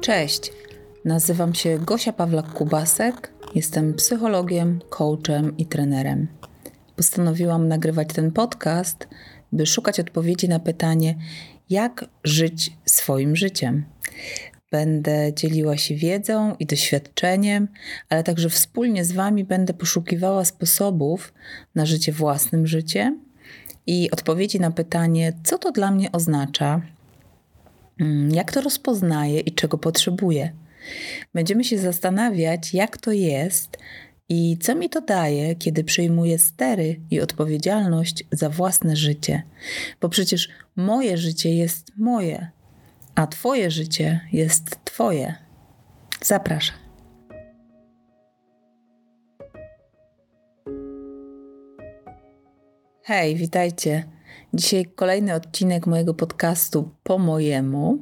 Cześć, 0.00 0.52
nazywam 1.04 1.54
się 1.54 1.78
Gosia 1.78 2.12
Pawlak-Kubasek, 2.12 3.12
jestem 3.54 3.94
psychologiem, 3.94 4.80
coachem 4.90 5.56
i 5.56 5.66
trenerem. 5.66 6.28
Postanowiłam 6.96 7.68
nagrywać 7.68 8.08
ten 8.08 8.32
podcast, 8.32 9.08
by 9.52 9.66
szukać 9.66 10.00
odpowiedzi 10.00 10.48
na 10.48 10.58
pytanie, 10.58 11.14
jak 11.70 12.04
żyć 12.24 12.72
swoim 12.86 13.36
życiem. 13.36 13.84
Będę 14.70 15.32
dzieliła 15.34 15.76
się 15.76 15.94
wiedzą 15.94 16.54
i 16.58 16.66
doświadczeniem, 16.66 17.68
ale 18.08 18.22
także 18.22 18.48
wspólnie 18.50 19.04
z 19.04 19.12
Wami 19.12 19.44
będę 19.44 19.74
poszukiwała 19.74 20.44
sposobów 20.44 21.32
na 21.74 21.86
życie 21.86 22.12
własnym 22.12 22.66
życiem 22.66 23.20
i 23.86 24.10
odpowiedzi 24.10 24.60
na 24.60 24.70
pytanie, 24.70 25.32
co 25.44 25.58
to 25.58 25.72
dla 25.72 25.90
mnie 25.90 26.12
oznacza, 26.12 26.82
jak 28.30 28.52
to 28.52 28.60
rozpoznaję 28.60 29.40
i 29.40 29.52
czego 29.52 29.78
potrzebuję. 29.78 30.52
Będziemy 31.34 31.64
się 31.64 31.78
zastanawiać, 31.78 32.74
jak 32.74 32.96
to 32.98 33.12
jest 33.12 33.78
i 34.28 34.58
co 34.58 34.74
mi 34.74 34.90
to 34.90 35.00
daje, 35.00 35.54
kiedy 35.54 35.84
przejmuję 35.84 36.38
stery 36.38 37.00
i 37.10 37.20
odpowiedzialność 37.20 38.24
za 38.32 38.50
własne 38.50 38.96
życie. 38.96 39.42
Bo 40.00 40.08
przecież 40.08 40.48
moje 40.76 41.16
życie 41.16 41.54
jest 41.54 41.92
moje, 41.96 42.50
a 43.14 43.26
Twoje 43.26 43.70
życie 43.70 44.20
jest 44.32 44.84
Twoje. 44.84 45.34
Zapraszam. 46.22 46.76
Hej, 53.02 53.36
witajcie. 53.36 54.04
Dzisiaj 54.54 54.84
kolejny 54.84 55.34
odcinek 55.34 55.86
mojego 55.86 56.14
podcastu 56.14 56.90
po 57.02 57.18
mojemu. 57.18 57.98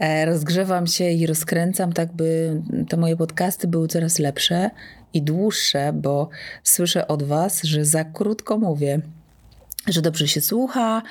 E, 0.00 0.26
rozgrzewam 0.26 0.86
się 0.86 1.10
i 1.10 1.26
rozkręcam, 1.26 1.92
tak 1.92 2.12
by 2.12 2.62
te 2.88 2.96
moje 2.96 3.16
podcasty 3.16 3.68
były 3.68 3.88
coraz 3.88 4.18
lepsze 4.18 4.70
i 5.12 5.22
dłuższe, 5.22 5.92
bo 5.92 6.28
słyszę 6.62 7.08
od 7.08 7.22
Was, 7.22 7.62
że 7.62 7.84
za 7.84 8.04
krótko 8.04 8.58
mówię, 8.58 9.00
że 9.88 10.02
dobrze 10.02 10.28
się 10.28 10.40
słucha, 10.40 11.02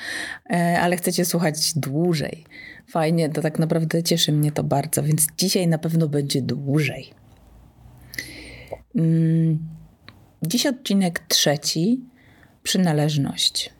e, 0.49 0.79
ale 0.81 0.97
chcecie 0.97 1.25
słuchać 1.25 1.73
dłużej. 1.75 2.45
Fajnie, 2.87 3.29
to 3.29 3.41
tak 3.41 3.59
naprawdę 3.59 4.03
cieszy 4.03 4.31
mnie 4.31 4.51
to 4.51 4.63
bardzo, 4.63 5.03
więc 5.03 5.27
dzisiaj 5.37 5.67
na 5.67 5.77
pewno 5.77 6.07
będzie 6.07 6.41
dłużej. 6.41 7.13
Mm, 8.95 9.59
dziś 10.43 10.65
odcinek 10.65 11.19
trzeci 11.19 12.01
przynależność. 12.63 13.73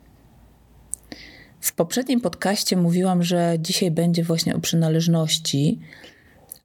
W 1.64 1.74
poprzednim 1.74 2.22
podcaście 2.22 2.78
mówiłam, 2.78 3.24
że 3.24 3.56
dzisiaj 3.60 3.92
będzie 3.92 4.24
właśnie 4.24 4.56
o 4.56 4.60
przynależności, 4.60 5.80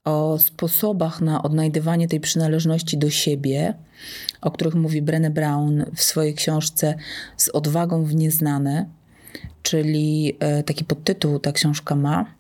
o 0.05 0.39
sposobach 0.39 1.21
na 1.21 1.43
odnajdywanie 1.43 2.09
tej 2.09 2.21
przynależności 2.21 2.99
do 2.99 3.11
siebie, 3.11 3.75
o 4.41 4.51
których 4.51 4.75
mówi 4.75 5.03
Brené 5.03 5.31
Brown 5.31 5.85
w 5.95 6.03
swojej 6.03 6.35
książce 6.35 6.95
Z 7.37 7.49
odwagą 7.49 8.05
w 8.05 8.15
nieznane, 8.15 8.87
czyli 9.63 10.37
e, 10.41 10.63
taki 10.63 10.85
podtytuł 10.85 11.39
ta 11.39 11.53
książka 11.53 11.95
ma, 11.95 12.35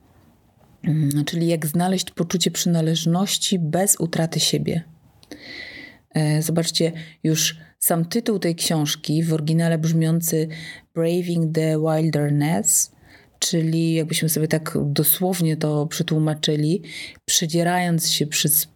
mm, 0.84 1.24
czyli 1.24 1.46
jak 1.46 1.66
znaleźć 1.66 2.10
poczucie 2.10 2.50
przynależności 2.50 3.58
bez 3.58 3.96
utraty 4.00 4.40
siebie. 4.40 4.82
E, 6.14 6.42
zobaczcie, 6.42 6.92
już 7.24 7.56
sam 7.78 8.04
tytuł 8.04 8.38
tej 8.38 8.54
książki, 8.54 9.22
w 9.22 9.32
oryginale 9.32 9.78
brzmiący 9.78 10.48
Braving 10.94 11.54
the 11.54 11.78
Wilderness, 11.80 12.92
czyli 13.38 13.94
jakbyśmy 13.94 14.28
sobie 14.28 14.48
tak 14.48 14.78
dosłownie 14.84 15.56
to 15.56 15.86
przetłumaczyli, 15.86 16.82
przedzierając 17.24 18.10
się 18.10 18.26
przez 18.26 18.68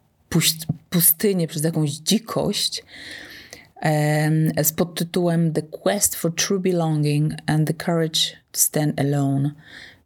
pustynię, 0.90 1.48
przez 1.48 1.64
jakąś 1.64 1.90
dzikość, 1.90 2.84
z 4.62 4.72
podtytułem 4.72 5.52
The 5.52 5.62
Quest 5.62 6.14
for 6.14 6.34
True 6.34 6.60
Belonging 6.60 7.32
and 7.46 7.68
the 7.68 7.74
Courage 7.84 8.20
to 8.52 8.60
Stand 8.60 9.00
Alone, 9.00 9.50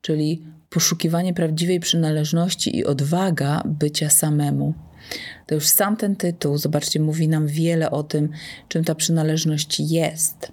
czyli 0.01 0.43
poszukiwanie 0.71 1.35
prawdziwej 1.35 1.81
przynależności 1.81 2.77
i 2.77 2.85
odwaga 2.85 3.63
bycia 3.65 4.11
samemu. 4.11 4.75
To 5.47 5.55
już 5.55 5.67
sam 5.67 5.97
ten 5.97 6.17
tytuł, 6.17 6.59
zobaczcie, 6.59 7.01
mówi 7.01 7.29
nam 7.29 7.47
wiele 7.47 7.91
o 7.91 8.03
tym, 8.03 8.29
czym 8.69 8.85
ta 8.85 8.95
przynależność 8.95 9.81
jest. 9.81 10.53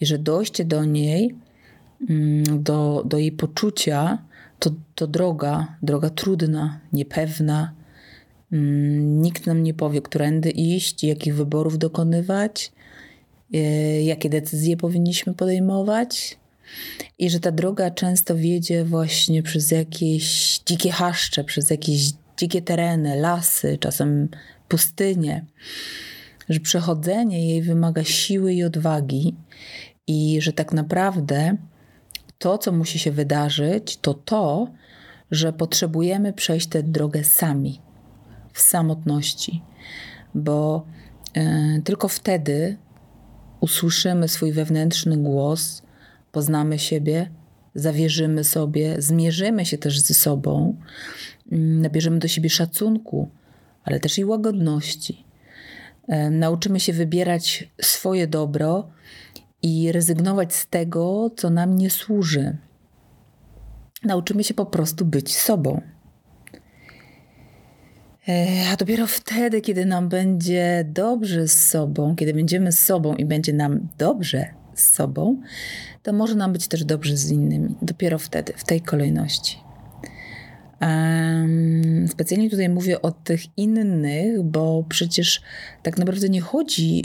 I 0.00 0.06
że 0.06 0.18
dojście 0.18 0.64
do 0.64 0.84
niej, 0.84 1.34
mm, 2.10 2.62
do, 2.62 3.02
do 3.06 3.18
jej 3.18 3.32
poczucia, 3.32 4.18
to, 4.58 4.70
to 4.94 5.06
droga, 5.06 5.76
droga 5.82 6.10
trudna, 6.10 6.80
niepewna. 6.92 7.72
Mm, 8.52 9.22
nikt 9.22 9.46
nam 9.46 9.62
nie 9.62 9.74
powie, 9.74 10.02
którędy 10.02 10.50
iść, 10.50 11.04
jakich 11.04 11.34
wyborów 11.34 11.78
dokonywać, 11.78 12.72
e, 13.54 13.58
jakie 14.02 14.30
decyzje 14.30 14.76
powinniśmy 14.76 15.34
podejmować. 15.34 16.38
I 17.18 17.30
że 17.30 17.40
ta 17.40 17.50
droga 17.50 17.90
często 17.90 18.36
wiedzie 18.36 18.84
właśnie 18.84 19.42
przez 19.42 19.70
jakieś 19.70 20.58
dzikie 20.66 20.90
chaszcze, 20.90 21.44
przez 21.44 21.70
jakieś 21.70 22.12
dzikie 22.38 22.62
tereny, 22.62 23.16
lasy, 23.16 23.78
czasem 23.78 24.28
pustynie, 24.68 25.44
że 26.48 26.60
przechodzenie 26.60 27.48
jej 27.48 27.62
wymaga 27.62 28.04
siły 28.04 28.54
i 28.54 28.64
odwagi, 28.64 29.34
i 30.06 30.40
że 30.40 30.52
tak 30.52 30.72
naprawdę 30.72 31.56
to, 32.38 32.58
co 32.58 32.72
musi 32.72 32.98
się 32.98 33.12
wydarzyć, 33.12 33.96
to 33.96 34.14
to, 34.14 34.68
że 35.30 35.52
potrzebujemy 35.52 36.32
przejść 36.32 36.66
tę 36.66 36.82
drogę 36.82 37.24
sami, 37.24 37.80
w 38.52 38.60
samotności, 38.60 39.62
bo 40.34 40.86
y, 41.36 41.82
tylko 41.84 42.08
wtedy 42.08 42.76
usłyszymy 43.60 44.28
swój 44.28 44.52
wewnętrzny 44.52 45.16
głos, 45.16 45.82
poznamy 46.32 46.78
siebie, 46.78 47.30
zawierzymy 47.78 48.44
sobie, 48.44 48.94
zmierzymy 48.98 49.66
się 49.66 49.78
też 49.78 50.00
ze 50.00 50.14
sobą 50.14 50.76
Mm, 51.52 51.82
nabierzemy 51.82 52.18
do 52.18 52.28
siebie 52.28 52.50
szacunku, 52.50 53.28
ale 53.84 54.00
też 54.00 54.18
i 54.18 54.24
łagodności. 54.24 55.24
Nauczymy 56.30 56.80
się 56.80 56.92
wybierać 56.92 57.70
swoje 57.82 58.26
dobro 58.26 58.90
i 59.62 59.92
rezygnować 59.92 60.54
z 60.54 60.66
tego, 60.66 61.30
co 61.36 61.50
nam 61.50 61.76
nie 61.76 61.90
służy. 61.90 62.56
Nauczymy 64.04 64.44
się 64.44 64.54
po 64.54 64.66
prostu 64.66 65.04
być 65.04 65.36
sobą. 65.36 65.80
E, 68.28 68.46
a 68.72 68.76
dopiero 68.76 69.06
wtedy, 69.06 69.60
kiedy 69.60 69.86
nam 69.86 70.08
będzie 70.08 70.84
dobrze 70.88 71.48
z 71.48 71.68
sobą, 71.68 72.16
kiedy 72.16 72.34
będziemy 72.34 72.72
z 72.72 72.78
sobą 72.78 73.14
i 73.14 73.24
będzie 73.24 73.52
nam 73.52 73.88
dobrze 73.98 74.57
z 74.80 74.94
sobą, 74.94 75.40
to 76.02 76.12
może 76.12 76.34
nam 76.34 76.52
być 76.52 76.68
też 76.68 76.84
dobrze 76.84 77.16
z 77.16 77.30
innymi. 77.30 77.74
Dopiero 77.82 78.18
wtedy, 78.18 78.52
w 78.56 78.64
tej 78.64 78.80
kolejności. 78.80 79.58
Specjalnie 82.08 82.50
tutaj 82.50 82.68
mówię 82.68 83.02
o 83.02 83.12
tych 83.12 83.58
innych, 83.58 84.42
bo 84.42 84.84
przecież 84.88 85.42
tak 85.82 85.98
naprawdę 85.98 86.28
nie 86.28 86.40
chodzi 86.40 87.04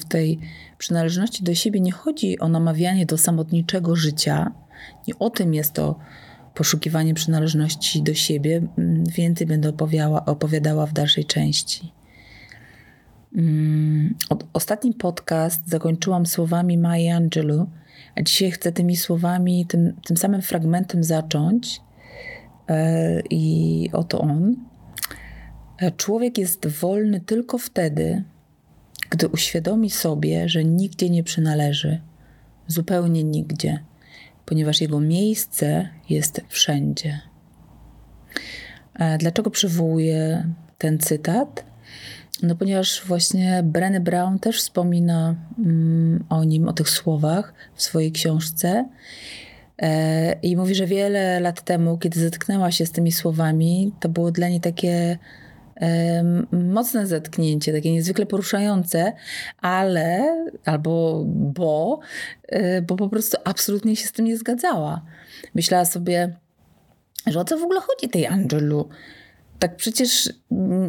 w 0.00 0.04
tej 0.08 0.38
przynależności 0.78 1.44
do 1.44 1.54
siebie, 1.54 1.80
nie 1.80 1.92
chodzi 1.92 2.38
o 2.38 2.48
namawianie 2.48 3.06
do 3.06 3.18
samotniczego 3.18 3.96
życia. 3.96 4.52
Nie 5.08 5.18
o 5.18 5.30
tym 5.30 5.54
jest 5.54 5.72
to 5.72 5.98
poszukiwanie 6.54 7.14
przynależności 7.14 8.02
do 8.02 8.14
siebie. 8.14 8.62
Więcej 9.16 9.46
będę 9.46 9.72
opowiadała 10.26 10.86
w 10.86 10.92
dalszej 10.92 11.24
części. 11.24 11.92
Mm, 13.36 14.14
ostatni 14.52 14.94
podcast 14.94 15.68
zakończyłam 15.68 16.26
słowami 16.26 16.78
Maya 16.78 17.10
Angelou, 17.16 17.66
a 18.16 18.22
dzisiaj 18.22 18.50
chcę 18.50 18.72
tymi 18.72 18.96
słowami, 18.96 19.66
tym, 19.66 19.92
tym 20.06 20.16
samym 20.16 20.42
fragmentem 20.42 21.04
zacząć 21.04 21.80
E, 22.68 23.20
i 23.30 23.90
oto 23.92 24.20
on. 24.20 24.56
E, 25.78 25.90
człowiek 25.90 26.38
jest 26.38 26.66
wolny 26.66 27.20
tylko 27.20 27.58
wtedy, 27.58 28.24
gdy 29.10 29.28
uświadomi 29.28 29.90
sobie, 29.90 30.48
że 30.48 30.64
nigdzie 30.64 31.10
nie 31.10 31.22
przynależy, 31.22 32.00
zupełnie 32.66 33.24
nigdzie, 33.24 33.84
ponieważ 34.44 34.80
jego 34.80 35.00
miejsce 35.00 35.88
jest 36.08 36.40
wszędzie. 36.48 37.20
E, 38.94 39.18
dlaczego 39.18 39.50
przywołuję 39.50 40.48
ten 40.78 40.98
cytat? 40.98 41.64
No, 42.42 42.56
ponieważ 42.56 43.02
właśnie 43.06 43.64
Brené 43.72 44.00
Brown 44.00 44.38
też 44.38 44.58
wspomina 44.58 45.34
mm, 45.58 46.24
o 46.28 46.44
nim, 46.44 46.68
o 46.68 46.72
tych 46.72 46.90
słowach 46.90 47.54
w 47.74 47.82
swojej 47.82 48.12
książce. 48.12 48.88
E, 49.78 50.32
I 50.32 50.56
mówi, 50.56 50.74
że 50.74 50.86
wiele 50.86 51.40
lat 51.40 51.62
temu, 51.62 51.98
kiedy 51.98 52.20
zetknęła 52.20 52.70
się 52.70 52.86
z 52.86 52.92
tymi 52.92 53.12
słowami, 53.12 53.92
to 54.00 54.08
było 54.08 54.30
dla 54.30 54.48
niej 54.48 54.60
takie 54.60 55.18
mocne 56.52 57.06
zetknięcie, 57.06 57.72
takie 57.72 57.92
niezwykle 57.92 58.26
poruszające, 58.26 59.12
ale 59.60 60.36
albo 60.64 61.24
bo, 61.26 62.00
e, 62.48 62.82
bo 62.82 62.96
po 62.96 63.08
prostu 63.08 63.36
absolutnie 63.44 63.96
się 63.96 64.06
z 64.06 64.12
tym 64.12 64.24
nie 64.24 64.36
zgadzała. 64.36 65.02
Myślała 65.54 65.84
sobie, 65.84 66.36
że 67.26 67.40
o 67.40 67.44
co 67.44 67.58
w 67.58 67.62
ogóle 67.62 67.80
chodzi 67.80 68.08
tej 68.08 68.26
Angelu? 68.26 68.88
Tak 69.58 69.76
przecież 69.76 70.32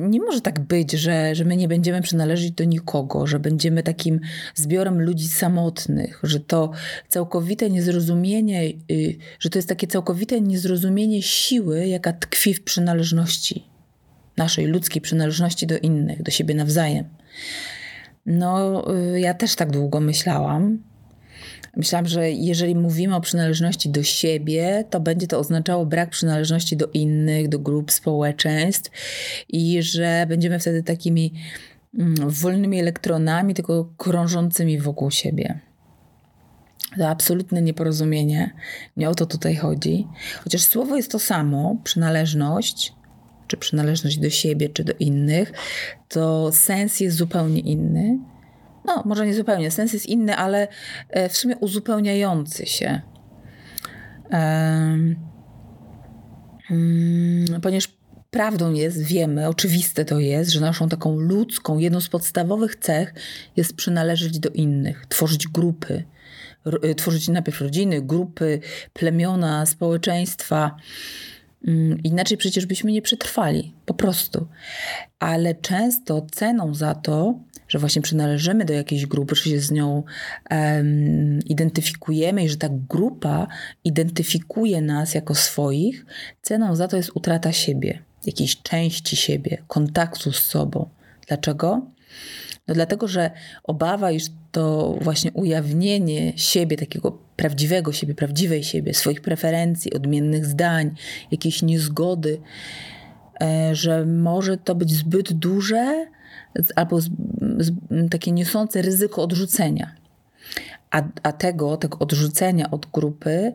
nie 0.10 0.20
może 0.20 0.42
tak 0.42 0.60
być, 0.60 0.92
że, 0.92 1.36
że 1.36 1.46
my 1.46 1.58
nie 1.58 1.68
będziemy 1.68 2.02
przynależeć 2.02 2.52
do 2.52 2.64
nikogo, 2.64 3.28
że 3.28 3.40
będziemy 3.40 3.84
takim 3.84 4.20
zbiorem 4.56 5.02
ludzi 5.02 5.28
samotnych, 5.28 6.20
że 6.24 6.40
to 6.40 6.72
całkowite 7.08 7.70
niezrozumienie, 7.70 8.64
y, 8.92 9.18
że 9.40 9.50
to 9.50 9.58
jest 9.58 9.70
takie 9.70 9.88
całkowite 9.88 10.42
niezrozumienie 10.42 11.22
siły, 11.22 11.88
jaka 11.88 12.14
tkwi 12.14 12.54
w 12.54 12.64
przynależności, 12.64 13.66
naszej 14.38 14.66
ludzkiej 14.66 15.02
przynależności 15.02 15.68
do 15.68 15.78
innych, 15.78 16.24
do 16.24 16.32
siebie 16.32 16.56
nawzajem. 16.56 17.06
No, 18.26 18.84
y, 19.16 19.20
ja 19.20 19.34
też 19.34 19.56
tak 19.56 19.72
długo 19.72 20.00
myślałam. 20.00 20.89
Myślałam, 21.78 22.08
że 22.08 22.32
jeżeli 22.32 22.76
mówimy 22.76 23.16
o 23.16 23.22
przynależności 23.22 23.90
do 23.90 24.04
siebie, 24.04 24.84
to 24.90 25.00
będzie 25.00 25.28
to 25.28 25.40
oznaczało 25.40 25.86
brak 25.86 26.10
przynależności 26.10 26.78
do 26.78 26.88
innych, 26.94 27.50
do 27.50 27.60
grup, 27.60 27.92
społeczeństw 27.92 28.92
i 29.50 29.84
że 29.84 30.26
będziemy 30.30 30.60
wtedy 30.60 30.84
takimi 30.84 31.34
mm, 32.00 32.16
wolnymi 32.30 32.80
elektronami, 32.80 33.54
tylko 33.54 33.94
krążącymi 33.98 34.80
wokół 34.80 35.12
siebie. 35.12 35.60
To 36.98 37.10
absolutne 37.10 37.62
nieporozumienie. 37.62 38.54
Nie 38.98 39.10
o 39.10 39.16
to 39.16 39.26
tutaj 39.26 39.56
chodzi. 39.56 40.08
Chociaż 40.44 40.62
słowo 40.62 40.96
jest 40.96 41.12
to 41.12 41.20
samo, 41.20 41.78
przynależność, 41.84 42.94
czy 43.48 43.58
przynależność 43.58 44.18
do 44.18 44.30
siebie, 44.30 44.70
czy 44.70 44.84
do 44.84 44.94
innych, 45.00 45.52
to 46.08 46.52
sens 46.52 47.00
jest 47.00 47.18
zupełnie 47.18 47.60
inny. 47.60 48.20
No, 48.86 49.04
może 49.06 49.26
nie 49.26 49.34
zupełnie, 49.34 49.72
sens 49.72 49.94
jest 49.94 50.06
inny, 50.06 50.36
ale 50.36 50.68
e, 51.10 51.30
w 51.30 51.38
sumie 51.38 51.58
uzupełniający 51.58 52.66
się. 52.66 53.02
Um, 54.32 55.16
ponieważ 57.62 58.00
prawdą 58.32 58.74
jest, 58.74 59.02
wiemy, 59.04 59.48
oczywiste 59.48 60.06
to 60.06 60.20
jest, 60.20 60.52
że 60.52 60.62
naszą 60.62 60.90
taką 60.90 61.20
ludzką, 61.20 61.78
jedną 61.78 62.02
z 62.02 62.10
podstawowych 62.10 62.76
cech 62.76 63.14
jest 63.56 63.76
przynależeć 63.76 64.40
do 64.40 64.50
innych, 64.50 65.06
tworzyć 65.10 65.48
grupy, 65.48 66.04
e, 66.84 66.96
tworzyć 66.96 67.28
najpierw 67.28 67.62
rodziny, 67.62 68.02
grupy, 68.02 68.60
plemiona, 68.94 69.66
społeczeństwa. 69.66 70.76
Mm, 71.68 72.04
inaczej 72.04 72.38
przecież 72.38 72.66
byśmy 72.66 72.92
nie 72.92 73.02
przetrwali, 73.02 73.74
po 73.86 73.94
prostu. 73.94 74.48
Ale 75.20 75.56
często 75.56 76.28
ceną 76.32 76.74
za 76.74 76.96
to, 76.96 77.40
że 77.70 77.80
właśnie 77.80 78.02
przynależymy 78.02 78.66
do 78.66 78.74
jakiejś 78.74 79.06
grupy, 79.06 79.36
że 79.36 79.44
się 79.44 79.60
z 79.60 79.72
nią 79.72 80.04
um, 80.52 81.40
identyfikujemy 81.46 82.44
i 82.44 82.50
że 82.50 82.58
ta 82.58 82.70
grupa 82.90 83.48
identyfikuje 83.84 84.82
nas 84.82 85.14
jako 85.14 85.36
swoich, 85.36 86.06
ceną 86.42 86.76
za 86.76 86.88
to 86.88 86.98
jest 86.98 87.12
utrata 87.14 87.52
siebie, 87.52 88.00
jakiejś 88.26 88.62
części 88.62 89.16
siebie, 89.16 89.58
kontaktu 89.68 90.32
z 90.32 90.44
sobą. 90.44 90.90
Dlaczego? 91.28 91.82
No 92.68 92.76
dlatego, 92.76 93.08
że 93.08 93.32
obawa, 93.64 94.12
iż 94.12 94.26
to 94.52 94.96
właśnie 95.02 95.32
ujawnienie 95.32 96.34
siebie, 96.36 96.78
takiego 96.78 97.20
prawdziwego 97.36 97.94
siebie, 97.94 98.16
prawdziwej 98.16 98.64
siebie, 98.64 98.94
swoich 98.94 99.22
preferencji, 99.22 99.94
odmiennych 99.94 100.46
zdań, 100.46 100.92
jakiejś 101.32 101.62
niezgody, 101.62 102.42
e, 103.42 103.76
że 103.76 104.06
może 104.06 104.58
to 104.58 104.76
być 104.76 104.92
zbyt 104.92 105.34
duże 105.34 106.08
albo 106.76 107.02
z, 107.02 107.10
z, 107.58 107.72
takie 108.12 108.32
niosące 108.32 108.82
ryzyko 108.82 109.24
odrzucenia. 109.24 109.96
A, 110.92 111.04
a 111.24 111.32
tego, 111.32 111.78
tego 111.78 112.00
odrzucenia 112.00 112.72
od 112.72 112.86
grupy 112.86 113.54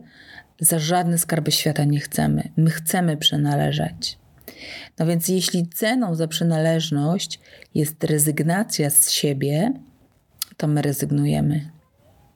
za 0.61 0.79
żadne 0.79 1.19
skarby 1.19 1.53
świata 1.53 1.85
nie 1.85 2.01
chcemy. 2.01 2.49
My 2.57 2.71
chcemy 2.71 3.17
przynależeć. 3.17 4.19
No 4.99 5.07
więc 5.07 5.29
jeśli 5.29 5.69
ceną 5.69 6.15
za 6.15 6.29
przynależność 6.29 7.41
jest 7.75 8.05
rezygnacja 8.05 8.91
z 8.91 9.11
siebie, 9.11 9.73
to 10.57 10.67
my 10.67 10.83
rezygnujemy. 10.83 11.71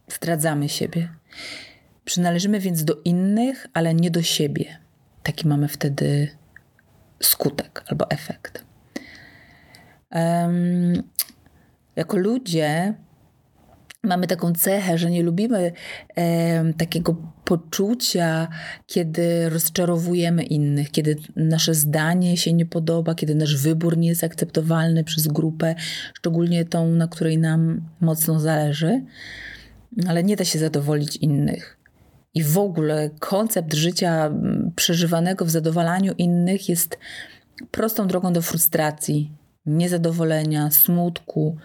Zdradzamy 0.08 0.68
siebie. 0.68 1.08
Przynależymy 2.04 2.60
więc 2.60 2.84
do 2.84 2.94
innych, 3.04 3.66
ale 3.74 3.94
nie 3.94 4.10
do 4.10 4.22
siebie. 4.22 4.78
Taki 5.22 5.48
mamy 5.48 5.68
wtedy 5.68 6.28
skutek 7.20 7.84
albo 7.86 8.10
efekt. 8.10 8.67
Um, 10.14 11.02
jako 11.96 12.16
ludzie 12.16 12.94
mamy 14.02 14.26
taką 14.26 14.52
cechę, 14.52 14.98
że 14.98 15.10
nie 15.10 15.22
lubimy 15.22 15.72
takiego 16.76 17.16
poczucia, 17.44 18.48
kiedy 18.86 19.48
rozczarowujemy 19.48 20.42
innych, 20.42 20.90
kiedy 20.90 21.16
nasze 21.36 21.74
zdanie 21.74 22.36
się 22.36 22.52
nie 22.52 22.66
podoba, 22.66 23.14
kiedy 23.14 23.34
nasz 23.34 23.56
wybór 23.56 23.98
nie 23.98 24.08
jest 24.08 24.24
akceptowalny 24.24 25.04
przez 25.04 25.28
grupę, 25.28 25.74
szczególnie 26.14 26.64
tą, 26.64 26.88
na 26.88 27.08
której 27.08 27.38
nam 27.38 27.80
mocno 28.00 28.40
zależy, 28.40 29.04
ale 30.08 30.24
nie 30.24 30.36
da 30.36 30.44
się 30.44 30.58
zadowolić 30.58 31.16
innych. 31.16 31.78
I 32.34 32.42
w 32.42 32.58
ogóle 32.58 33.10
koncept 33.18 33.74
życia 33.74 34.30
przeżywanego 34.76 35.44
w 35.44 35.50
zadowalaniu 35.50 36.12
innych 36.18 36.68
jest 36.68 36.98
prostą 37.70 38.06
drogą 38.06 38.32
do 38.32 38.42
frustracji, 38.42 39.32
niezadowolenia, 39.68 40.70
smutku, 40.70 41.56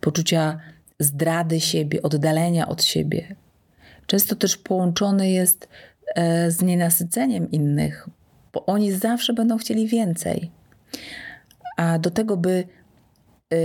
poczucia 0.00 0.60
zdrady 0.98 1.60
siebie, 1.60 2.02
oddalenia 2.02 2.68
od 2.68 2.84
siebie. 2.84 3.36
Często 4.06 4.36
też 4.36 4.56
połączony 4.56 5.30
jest 5.30 5.68
e, 6.14 6.50
z 6.50 6.62
nienasyceniem 6.62 7.50
innych, 7.50 8.08
bo 8.52 8.66
oni 8.66 8.92
zawsze 8.92 9.32
będą 9.32 9.58
chcieli 9.58 9.88
więcej. 9.88 10.50
A 11.76 11.98
do 11.98 12.10
tego, 12.10 12.36
by, 12.36 12.64
e, 13.52 13.56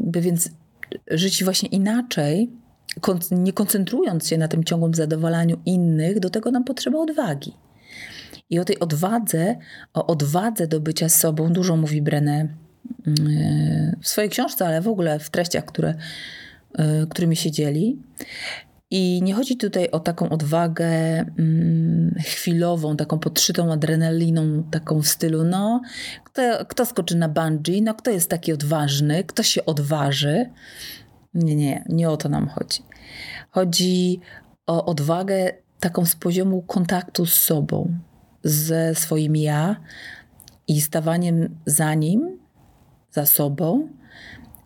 by 0.00 0.20
więc 0.20 0.50
żyć 1.10 1.44
właśnie 1.44 1.68
inaczej, 1.68 2.50
nie 3.30 3.52
koncentrując 3.52 4.28
się 4.28 4.38
na 4.38 4.48
tym 4.48 4.64
ciągłym 4.64 4.94
zadowalaniu 4.94 5.56
innych, 5.66 6.20
do 6.20 6.30
tego 6.30 6.50
nam 6.50 6.64
potrzeba 6.64 6.98
odwagi. 6.98 7.52
I 8.50 8.58
o 8.58 8.64
tej 8.64 8.78
odwadze, 8.78 9.56
o 9.94 10.06
odwadze 10.06 10.66
do 10.66 10.80
bycia 10.80 11.08
sobą 11.08 11.52
dużo 11.52 11.76
mówi 11.76 12.02
Brené 12.02 12.48
w 14.02 14.08
swojej 14.08 14.30
książce, 14.30 14.66
ale 14.66 14.80
w 14.80 14.88
ogóle 14.88 15.18
w 15.18 15.30
treściach, 15.30 15.64
które, 15.64 15.94
e, 16.74 17.06
którymi 17.10 17.36
się 17.36 17.50
dzieli. 17.50 17.98
I 18.90 19.22
nie 19.22 19.34
chodzi 19.34 19.56
tutaj 19.56 19.90
o 19.90 20.00
taką 20.00 20.28
odwagę 20.28 20.86
mm, 20.88 22.14
chwilową, 22.24 22.96
taką 22.96 23.18
podszytą 23.18 23.72
adrenaliną, 23.72 24.62
taką 24.70 25.02
w 25.02 25.08
stylu, 25.08 25.44
no, 25.44 25.80
kto, 26.24 26.42
kto 26.68 26.86
skoczy 26.86 27.16
na 27.16 27.28
bungee, 27.28 27.82
no, 27.82 27.94
kto 27.94 28.10
jest 28.10 28.30
taki 28.30 28.52
odważny, 28.52 29.24
kto 29.24 29.42
się 29.42 29.64
odważy. 29.64 30.50
Nie, 31.34 31.56
nie, 31.56 31.84
nie 31.88 32.10
o 32.10 32.16
to 32.16 32.28
nam 32.28 32.48
chodzi. 32.48 32.82
Chodzi 33.50 34.20
o 34.66 34.84
odwagę 34.84 35.52
taką 35.80 36.04
z 36.06 36.16
poziomu 36.16 36.62
kontaktu 36.62 37.26
z 37.26 37.34
sobą, 37.34 37.98
ze 38.44 38.94
swoim 38.94 39.36
ja 39.36 39.76
i 40.68 40.80
stawaniem 40.80 41.58
za 41.66 41.94
nim 41.94 42.38
za 43.16 43.26
sobą 43.26 43.88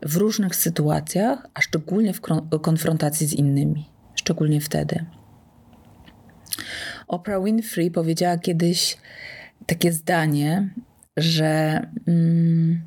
w 0.02 0.16
różnych 0.16 0.56
sytuacjach, 0.56 1.46
a 1.54 1.60
szczególnie 1.60 2.12
w 2.12 2.20
konfrontacji 2.60 3.26
z 3.26 3.32
innymi, 3.32 3.88
szczególnie 4.14 4.60
wtedy. 4.60 5.04
Oprah 7.08 7.44
Winfrey 7.44 7.90
powiedziała 7.90 8.38
kiedyś 8.38 8.98
takie 9.66 9.92
zdanie, 9.92 10.70
że 11.16 11.80
mm, 12.08 12.82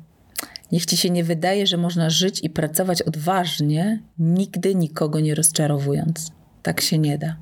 niech 0.72 0.86
ci 0.86 0.96
się 0.96 1.10
nie 1.10 1.24
wydaje, 1.24 1.66
że 1.66 1.76
można 1.76 2.10
żyć 2.10 2.40
i 2.44 2.50
pracować 2.50 3.02
odważnie, 3.02 4.02
nigdy 4.18 4.74
nikogo 4.74 5.20
nie 5.20 5.34
rozczarowując. 5.34 6.32
Tak 6.62 6.80
się 6.80 6.98
nie 6.98 7.18
da. 7.18 7.36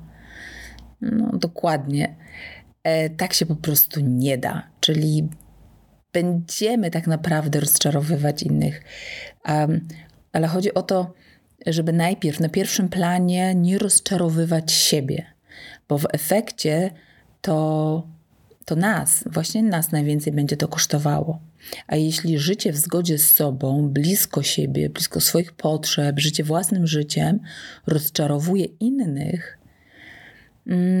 No, 1.01 1.37
dokładnie. 1.37 2.15
E, 2.83 3.09
tak 3.09 3.33
się 3.33 3.45
po 3.45 3.55
prostu 3.55 3.99
nie 3.99 4.37
da. 4.37 4.63
Czyli 4.79 5.29
będziemy 6.13 6.91
tak 6.91 7.07
naprawdę 7.07 7.59
rozczarowywać 7.59 8.43
innych. 8.43 8.81
Um, 9.49 9.87
ale 10.33 10.47
chodzi 10.47 10.73
o 10.73 10.81
to, 10.81 11.13
żeby 11.67 11.93
najpierw 11.93 12.39
na 12.39 12.49
pierwszym 12.49 12.89
planie 12.89 13.55
nie 13.55 13.77
rozczarowywać 13.77 14.71
siebie, 14.71 15.25
bo 15.89 15.97
w 15.97 16.05
efekcie 16.13 16.91
to, 17.41 18.07
to 18.65 18.75
nas, 18.75 19.23
właśnie 19.25 19.63
nas 19.63 19.91
najwięcej 19.91 20.33
będzie 20.33 20.57
to 20.57 20.67
kosztowało. 20.67 21.39
A 21.87 21.95
jeśli 21.95 22.39
życie 22.39 22.71
w 22.71 22.77
zgodzie 22.77 23.17
z 23.17 23.33
sobą, 23.33 23.89
blisko 23.89 24.43
siebie, 24.43 24.89
blisko 24.89 25.21
swoich 25.21 25.51
potrzeb, 25.51 26.19
życie 26.19 26.43
własnym 26.43 26.87
życiem 26.87 27.39
rozczarowuje 27.87 28.65
innych, 28.65 29.57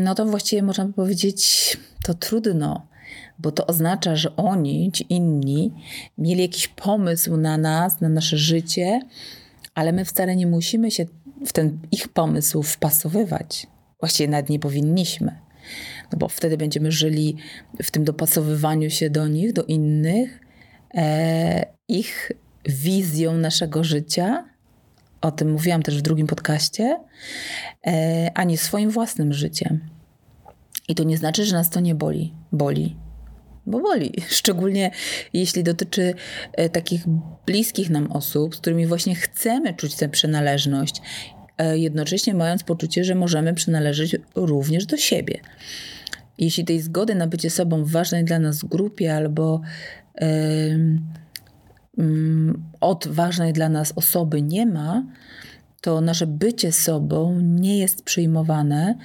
no 0.03 0.15
to 0.15 0.25
właściwie 0.25 0.63
można 0.63 0.85
by 0.85 0.93
powiedzieć, 0.93 1.77
to 2.03 2.13
trudno 2.13 2.87
bo 3.39 3.51
to 3.51 3.67
oznacza, 3.67 4.15
że 4.15 4.35
oni, 4.35 4.91
ci 4.91 5.05
inni, 5.09 5.71
mieli 6.17 6.41
jakiś 6.41 6.67
pomysł 6.67 7.37
na 7.37 7.57
nas, 7.57 8.01
na 8.01 8.09
nasze 8.09 8.37
życie, 8.37 8.99
ale 9.75 9.93
my 9.93 10.05
wcale 10.05 10.35
nie 10.35 10.47
musimy 10.47 10.91
się 10.91 11.05
w 11.45 11.53
ten 11.53 11.79
ich 11.91 12.07
pomysł 12.07 12.63
wpasowywać. 12.63 13.67
Właściwie 13.99 14.29
nawet 14.29 14.49
nie 14.49 14.59
powinniśmy. 14.59 15.39
No 16.11 16.17
bo 16.17 16.27
wtedy 16.27 16.57
będziemy 16.57 16.91
żyli 16.91 17.35
w 17.83 17.91
tym 17.91 18.03
dopasowywaniu 18.03 18.89
się 18.89 19.09
do 19.09 19.27
nich, 19.27 19.53
do 19.53 19.63
innych, 19.63 20.39
e, 20.95 21.65
ich 21.87 22.31
wizją 22.65 23.37
naszego 23.37 23.83
życia. 23.83 24.45
O 25.21 25.31
tym 25.31 25.51
mówiłam 25.51 25.83
też 25.83 25.97
w 25.97 26.01
drugim 26.01 26.27
podcaście, 26.27 26.99
e, 27.87 28.31
a 28.33 28.43
nie 28.43 28.57
swoim 28.57 28.89
własnym 28.89 29.33
życiem. 29.33 29.79
I 30.87 30.95
to 30.95 31.03
nie 31.03 31.17
znaczy, 31.17 31.45
że 31.45 31.55
nas 31.55 31.69
to 31.69 31.79
nie 31.79 31.95
boli. 31.95 32.33
Boli 32.51 33.02
bo 33.65 33.79
boli. 33.79 34.13
Szczególnie 34.27 34.91
jeśli 35.33 35.63
dotyczy 35.63 36.13
e, 36.53 36.69
takich 36.69 37.03
bliskich 37.45 37.89
nam 37.89 38.11
osób, 38.11 38.55
z 38.55 38.59
którymi 38.59 38.87
właśnie 38.87 39.15
chcemy 39.15 39.73
czuć 39.73 39.95
tę 39.95 40.09
przynależność, 40.09 41.01
e, 41.57 41.77
jednocześnie 41.77 42.33
mając 42.33 42.63
poczucie, 42.63 43.03
że 43.03 43.15
możemy 43.15 43.53
przynależeć 43.53 44.15
również 44.35 44.85
do 44.85 44.97
siebie. 44.97 45.39
Jeśli 46.37 46.65
tej 46.65 46.81
zgody 46.81 47.15
na 47.15 47.27
bycie 47.27 47.49
sobą 47.49 47.83
w 47.83 47.91
ważnej 47.91 48.23
dla 48.23 48.39
nas 48.39 48.63
grupie 48.63 49.15
albo 49.15 49.61
mm, 51.97 52.63
od 52.81 53.07
ważnej 53.07 53.53
dla 53.53 53.69
nas 53.69 53.93
osoby 53.95 54.41
nie 54.41 54.65
ma, 54.65 55.03
to 55.81 56.01
nasze 56.01 56.27
bycie 56.27 56.71
sobą 56.71 57.39
nie 57.41 57.79
jest 57.79 58.03
przyjmowane, 58.03 58.97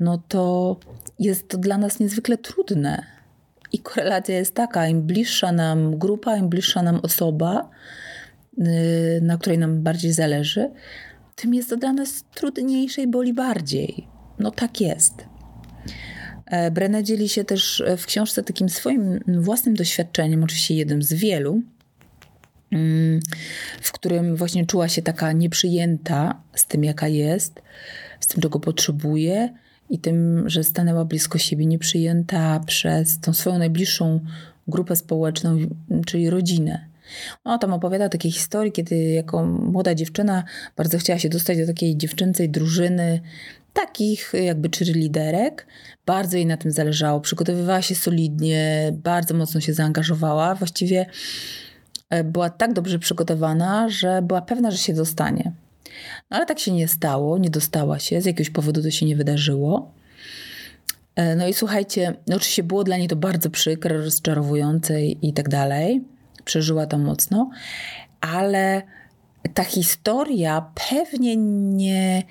no 0.00 0.22
to 0.28 0.76
jest 1.18 1.48
to 1.48 1.58
dla 1.58 1.78
nas 1.78 2.00
niezwykle 2.00 2.38
trudne 2.38 3.15
i 3.72 3.78
korelacja 3.78 4.36
jest 4.36 4.54
taka, 4.54 4.88
im 4.88 5.02
bliższa 5.02 5.52
nam 5.52 5.98
grupa, 5.98 6.36
im 6.36 6.48
bliższa 6.48 6.82
nam 6.82 7.00
osoba, 7.02 7.70
y, 8.58 9.20
na 9.22 9.38
której 9.38 9.58
nam 9.58 9.82
bardziej 9.82 10.12
zależy, 10.12 10.70
tym 11.36 11.54
jest 11.54 11.70
to 11.70 11.76
dla 11.76 11.92
nas 11.92 12.24
trudniejsze 12.34 13.02
i 13.02 13.06
boli 13.06 13.32
bardziej. 13.32 14.08
No 14.38 14.50
tak 14.50 14.80
jest. 14.80 15.14
E, 16.46 16.70
Brené 16.70 17.02
dzieli 17.02 17.28
się 17.28 17.44
też 17.44 17.82
w 17.98 18.06
książce 18.06 18.42
takim 18.42 18.68
swoim 18.68 19.20
własnym 19.26 19.74
doświadczeniem, 19.74 20.44
oczywiście 20.44 20.74
jednym 20.74 21.02
z 21.02 21.12
wielu, 21.12 21.62
mm, 22.72 23.20
w 23.80 23.92
którym 23.92 24.36
właśnie 24.36 24.66
czuła 24.66 24.88
się 24.88 25.02
taka 25.02 25.32
nieprzyjęta 25.32 26.42
z 26.54 26.66
tym, 26.66 26.84
jaka 26.84 27.08
jest, 27.08 27.62
z 28.20 28.26
tym, 28.26 28.42
czego 28.42 28.60
potrzebuje, 28.60 29.54
i 29.90 29.98
tym, 29.98 30.48
że 30.50 30.64
stanęła 30.64 31.04
blisko 31.04 31.38
siebie, 31.38 31.66
nieprzyjęta 31.66 32.60
przez 32.66 33.20
tą 33.20 33.32
swoją 33.32 33.58
najbliższą 33.58 34.20
grupę 34.68 34.96
społeczną, 34.96 35.58
czyli 36.06 36.30
rodzinę. 36.30 36.86
Ona 37.44 37.58
tam 37.58 37.72
opowiada 37.72 38.08
takie 38.08 38.30
historii, 38.30 38.72
kiedy 38.72 38.96
jako 38.96 39.46
młoda 39.46 39.94
dziewczyna 39.94 40.44
bardzo 40.76 40.98
chciała 40.98 41.18
się 41.18 41.28
dostać 41.28 41.58
do 41.58 41.66
takiej 41.66 41.96
dziewczęcej 41.96 42.50
drużyny, 42.50 43.20
takich 43.72 44.32
jakby 44.44 44.68
liderek. 44.80 45.66
Bardzo 46.06 46.36
jej 46.36 46.46
na 46.46 46.56
tym 46.56 46.70
zależało. 46.70 47.20
Przygotowywała 47.20 47.82
się 47.82 47.94
solidnie, 47.94 48.92
bardzo 48.92 49.34
mocno 49.34 49.60
się 49.60 49.74
zaangażowała. 49.74 50.54
Właściwie 50.54 51.06
e, 52.10 52.24
była 52.24 52.50
tak 52.50 52.72
dobrze 52.72 52.98
przygotowana, 52.98 53.88
że 53.88 54.22
była 54.22 54.42
pewna, 54.42 54.70
że 54.70 54.78
się 54.78 54.94
dostanie. 54.94 55.52
No 56.30 56.36
ale 56.36 56.46
tak 56.46 56.58
się 56.58 56.72
nie 56.72 56.88
stało, 56.88 57.38
nie 57.38 57.50
dostała 57.50 57.98
się, 57.98 58.20
z 58.20 58.24
jakiegoś 58.24 58.50
powodu 58.50 58.82
to 58.82 58.90
się 58.90 59.06
nie 59.06 59.16
wydarzyło. 59.16 59.92
E, 61.16 61.36
no 61.36 61.48
i 61.48 61.54
słuchajcie, 61.54 62.14
no 62.26 62.36
oczywiście 62.36 62.62
było 62.62 62.84
dla 62.84 62.96
niej 62.96 63.08
to 63.08 63.16
bardzo 63.16 63.50
przykre, 63.50 63.96
rozczarowujące 63.96 65.02
i 65.04 65.32
tak 65.32 65.48
dalej. 65.48 66.04
Przeżyła 66.44 66.86
to 66.86 66.98
mocno, 66.98 67.50
ale 68.20 68.82
ta 69.54 69.64
historia 69.64 70.70
pewnie 70.90 71.36
nie, 71.36 72.22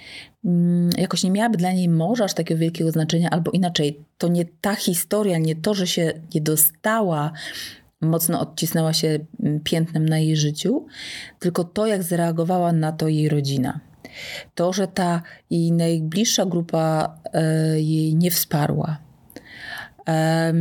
mm, 0.46 0.90
jakoś 0.98 1.24
nie 1.24 1.32
miałaby 1.32 1.58
dla 1.58 1.72
niej 1.72 1.90
może 1.90 2.24
aż 2.24 2.34
takiego 2.34 2.60
wielkiego 2.60 2.92
znaczenia, 2.92 3.30
albo 3.30 3.52
inaczej, 3.52 4.00
to 4.18 4.28
nie 4.28 4.46
ta 4.46 4.76
historia, 4.76 5.38
nie 5.38 5.56
to, 5.56 5.74
że 5.74 5.88
się 5.88 6.14
nie 6.36 6.42
dostała 6.42 7.32
mocno 8.02 8.40
odcisnęła 8.40 8.94
się 8.94 9.20
mm, 9.40 9.60
piętnem 9.60 10.10
na 10.10 10.20
jej 10.20 10.38
życiu, 10.38 10.86
tylko 11.40 11.64
to, 11.64 11.88
jak 11.88 12.04
zareagowała 12.04 12.72
na 12.72 12.92
to 12.92 13.08
jej 13.08 13.30
rodzina. 13.30 13.80
To, 14.56 14.74
że 14.74 14.88
ta 14.88 15.22
jej 15.50 15.72
najbliższa 15.72 16.46
grupa 16.46 17.18
e, 17.34 17.82
jej 17.82 18.16
nie 18.16 18.32
wsparła. 18.32 18.98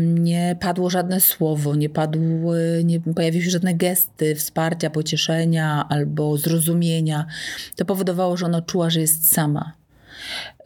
Nie 0.02 0.56
padło 0.60 0.90
żadne 0.90 1.20
słowo, 1.20 1.74
nie, 1.74 1.88
padły, 1.88 2.82
nie 2.84 3.00
pojawiły 3.00 3.44
się 3.44 3.50
żadne 3.50 3.74
gesty 3.74 4.34
wsparcia, 4.34 4.90
pocieszenia 4.90 5.86
albo 5.88 6.36
zrozumienia. 6.36 7.26
To 7.76 7.84
powodowało, 7.84 8.36
że 8.36 8.46
ona 8.46 8.62
czuła, 8.62 8.90
że 8.90 9.00
jest 9.00 9.32
sama, 9.32 9.72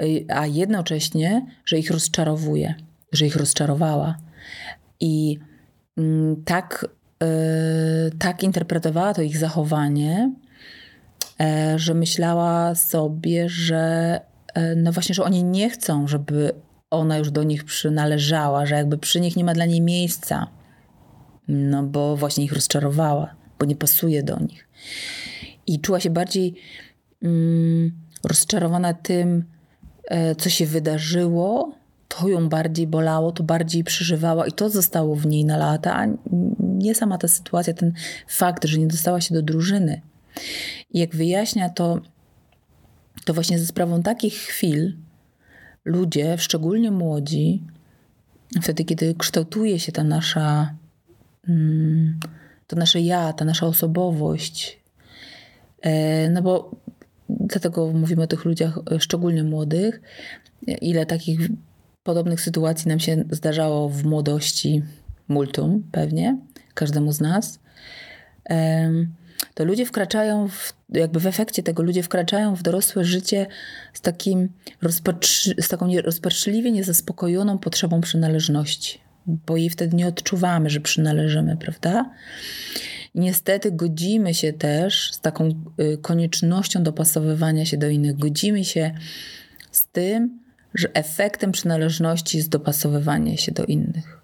e, 0.01 0.05
a 0.37 0.47
jednocześnie, 0.47 1.47
że 1.65 1.79
ich 1.79 1.91
rozczarowuje, 1.91 2.75
że 3.13 3.27
ich 3.27 3.37
rozczarowała. 3.37 4.17
I 5.01 5.39
tak, 6.45 6.87
e, 7.23 7.27
tak 8.19 8.43
interpretowała 8.43 9.15
to 9.15 9.23
ich 9.23 9.39
zachowanie, 9.39 10.33
e, 11.41 11.79
że 11.79 11.95
myślała 11.95 12.75
sobie, 12.75 13.49
że 13.49 14.21
e, 14.55 14.75
no 14.75 14.93
właśnie, 14.93 15.15
że 15.15 15.25
oni 15.25 15.45
nie 15.45 15.71
chcą, 15.71 16.07
żeby 16.07 16.53
ona 16.91 17.19
już 17.19 17.31
do 17.31 17.43
nich 17.43 17.65
przynależała, 17.65 18.67
że 18.67 18.75
jakby 18.75 18.99
przy 18.99 19.21
nich 19.21 19.37
nie 19.37 19.45
ma 19.45 19.55
dla 19.55 19.67
niej 19.67 19.81
miejsca. 19.81 20.47
No 21.49 21.83
bo 21.83 22.17
właśnie 22.17 22.45
ich 22.45 22.53
rozczarowała, 22.53 23.35
bo 23.59 23.67
nie 23.67 23.77
pasuje 23.77 24.23
do 24.23 24.39
nich. 24.39 24.69
I 25.67 25.81
czuła 25.81 26.01
się 26.01 26.11
bardziej 26.11 26.55
mm, 27.23 27.93
rozczarowana 28.25 28.95
tym, 28.95 29.45
co 30.39 30.51
się 30.51 30.67
wydarzyło, 30.67 31.78
to 32.19 32.29
ją 32.29 32.49
bardziej 32.49 32.87
bolało, 32.87 33.33
to 33.33 33.43
bardziej 33.43 33.85
przeżywała 33.85 34.47
i 34.47 34.53
to 34.53 34.71
zostało 34.71 35.17
w 35.17 35.27
niej 35.27 35.45
na 35.45 35.57
lata, 35.57 35.97
a 35.97 36.07
nie 36.61 36.95
sama 36.95 37.19
ta 37.19 37.29
sytuacja, 37.29 37.75
ten 37.75 37.93
fakt, 38.29 38.65
że 38.65 38.79
nie 38.79 38.87
dostała 38.87 39.21
się 39.21 39.35
do 39.35 39.43
drużyny. 39.43 40.01
I 40.91 40.99
jak 40.99 41.17
wyjaśnia 41.17 41.69
to, 41.69 42.01
to 43.25 43.35
właśnie 43.35 43.59
ze 43.59 43.67
sprawą 43.67 44.03
takich 44.03 44.35
chwil 44.35 44.97
ludzie, 45.85 46.39
szczególnie 46.39 46.91
młodzi, 46.91 47.63
wtedy, 48.63 48.85
kiedy 48.85 49.15
kształtuje 49.15 49.79
się 49.79 49.93
ta 49.93 50.05
nasza, 50.05 50.75
mm, 51.49 52.21
to 52.67 52.77
nasze 52.77 53.01
ja, 53.01 53.33
ta 53.33 53.45
nasza 53.45 53.67
osobowość, 53.67 54.81
e, 55.81 56.31
no 56.31 56.43
bo 56.43 56.71
dlatego 57.29 57.93
mówimy 57.93 58.23
o 58.23 58.27
tych 58.27 58.45
ludziach 58.45 58.79
szczególnie 58.99 59.45
młodych, 59.45 60.01
ile 60.67 61.07
takich 61.07 61.41
Podobnych 62.09 62.41
sytuacji 62.41 62.89
nam 62.89 63.01
się 63.01 63.25
zdarzało 63.31 63.89
w 63.89 64.05
młodości 64.05 64.83
multum, 65.29 65.83
pewnie, 65.93 66.39
każdemu 66.75 67.13
z 67.13 67.21
nas. 67.21 67.61
To 69.55 69.65
ludzie 69.65 69.87
wkraczają, 69.87 70.49
w, 70.49 70.73
jakby 70.89 71.21
w 71.21 71.27
efekcie 71.27 71.63
tego, 71.63 71.83
ludzie 71.83 72.03
wkraczają 72.03 72.55
w 72.55 72.63
dorosłe 72.63 73.05
życie 73.05 73.47
z, 73.93 74.01
takim 74.01 74.49
z 75.61 75.69
taką 75.69 75.91
rozpaczliwie 76.05 76.73
niezaspokojoną 76.73 77.59
potrzebą 77.59 78.01
przynależności, 78.01 79.01
bo 79.27 79.57
jej 79.57 79.71
wtedy 79.71 79.97
nie 79.97 80.07
odczuwamy, 80.07 80.71
że 80.71 80.81
przynależymy, 80.81 81.57
prawda? 81.57 82.11
I 83.15 83.21
niestety 83.21 83.73
godzimy 83.73 84.35
się 84.35 84.53
też 84.53 85.13
z 85.13 85.21
taką 85.21 85.49
y, 85.81 85.99
koniecznością 86.03 86.83
dopasowywania 86.83 87.67
się 87.67 87.77
do 87.77 87.89
innych, 87.89 88.19
godzimy 88.19 88.65
się 88.65 88.95
z 89.71 89.87
tym, 89.87 90.48
że 90.75 90.95
efektem 90.95 91.53
przynależności 91.53 92.37
jest 92.37 92.49
dopasowywanie 92.49 93.39
się 93.39 93.53
do 93.53 93.65
innych. 93.65 94.19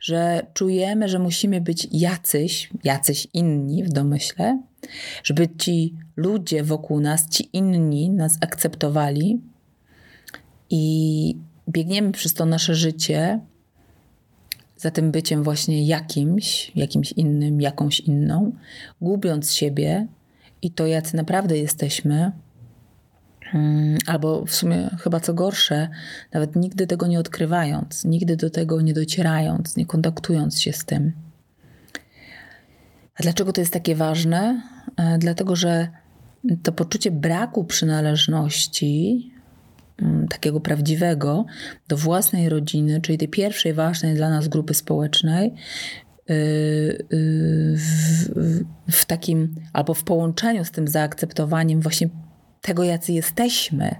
Że 0.00 0.46
czujemy, 0.54 1.08
że 1.08 1.18
musimy 1.18 1.60
być 1.60 1.88
jacyś, 1.92 2.70
jacyś 2.84 3.28
inni 3.34 3.84
w 3.84 3.88
domyśle, 3.88 4.62
żeby 5.24 5.48
ci 5.58 5.94
ludzie 6.16 6.62
wokół 6.64 7.00
nas, 7.00 7.28
ci 7.28 7.48
inni 7.52 8.10
nas 8.10 8.38
akceptowali 8.40 9.40
i 10.70 11.36
biegniemy 11.68 12.12
przez 12.12 12.34
to 12.34 12.46
nasze 12.46 12.74
życie 12.74 13.40
za 14.76 14.90
tym 14.90 15.10
byciem 15.10 15.42
właśnie 15.42 15.86
jakimś, 15.86 16.72
jakimś 16.74 17.12
innym, 17.12 17.60
jakąś 17.60 18.00
inną, 18.00 18.52
gubiąc 19.00 19.52
siebie 19.52 20.06
i 20.62 20.70
to, 20.70 20.86
jacy 20.86 21.16
naprawdę 21.16 21.58
jesteśmy, 21.58 22.32
albo 24.06 24.44
w 24.44 24.54
sumie 24.54 24.90
chyba 25.02 25.20
co 25.20 25.34
gorsze, 25.34 25.88
nawet 26.32 26.56
nigdy 26.56 26.86
tego 26.86 27.06
nie 27.06 27.18
odkrywając, 27.18 28.04
nigdy 28.04 28.36
do 28.36 28.50
tego 28.50 28.80
nie 28.80 28.94
docierając, 28.94 29.76
nie 29.76 29.86
kontaktując 29.86 30.60
się 30.60 30.72
z 30.72 30.84
tym. 30.84 31.12
A 33.20 33.22
dlaczego 33.22 33.52
to 33.52 33.60
jest 33.60 33.72
takie 33.72 33.94
ważne? 33.94 34.62
E, 34.96 35.18
dlatego, 35.18 35.56
że 35.56 35.88
to 36.62 36.72
poczucie 36.72 37.10
braku 37.10 37.64
przynależności, 37.64 39.32
mm, 40.02 40.28
takiego 40.28 40.60
prawdziwego, 40.60 41.44
do 41.88 41.96
własnej 41.96 42.48
rodziny, 42.48 43.00
czyli 43.00 43.18
tej 43.18 43.28
pierwszej 43.28 43.74
ważnej 43.74 44.14
dla 44.14 44.30
nas 44.30 44.48
grupy 44.48 44.74
społecznej, 44.74 45.54
y, 46.30 46.32
y, 46.32 47.76
w, 47.76 48.28
w 48.90 49.04
takim 49.04 49.54
albo 49.72 49.94
w 49.94 50.04
połączeniu 50.04 50.64
z 50.64 50.70
tym 50.70 50.88
zaakceptowaniem 50.88 51.80
właśnie 51.80 52.08
tego, 52.60 52.84
jacy 52.84 53.12
jesteśmy, 53.12 53.96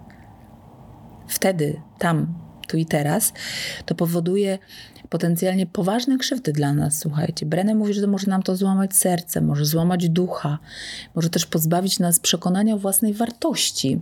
wtedy 1.28 1.80
tam 1.98 2.34
tu 2.68 2.76
i 2.76 2.86
teraz, 2.86 3.32
to 3.86 3.94
powoduje 3.94 4.58
potencjalnie 5.08 5.66
poważne 5.66 6.18
krzywdy 6.18 6.52
dla 6.52 6.74
nas, 6.74 6.98
słuchajcie. 6.98 7.46
Brené 7.46 7.74
mówi, 7.74 7.94
że 7.94 8.06
może 8.06 8.26
nam 8.26 8.42
to 8.42 8.56
złamać 8.56 8.96
serce, 8.96 9.40
może 9.40 9.64
złamać 9.64 10.08
ducha, 10.08 10.58
może 11.14 11.30
też 11.30 11.46
pozbawić 11.46 11.98
nas 11.98 12.20
przekonania 12.20 12.74
o 12.74 12.78
własnej 12.78 13.14
wartości 13.14 14.00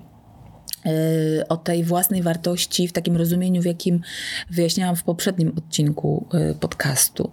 e, 0.87 1.49
o 1.49 1.57
tej 1.57 1.85
własnej 1.85 2.23
wartości 2.23 2.89
w 2.89 2.93
takim 2.93 3.17
rozumieniu, 3.17 3.63
w 3.63 3.65
jakim 3.65 4.01
wyjaśniałam 4.51 4.97
w 4.97 5.03
poprzednim 5.03 5.53
odcinku 5.59 6.27
e, 6.33 6.55
podcastu. 6.55 7.31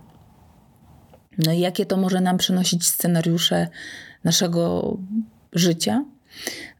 No 1.37 1.51
i 1.51 1.59
jakie 1.59 1.85
to 1.85 1.97
może 1.97 2.21
nam 2.21 2.37
przynosić 2.37 2.85
scenariusze 2.85 3.67
naszego 4.23 4.97
życia? 5.53 6.05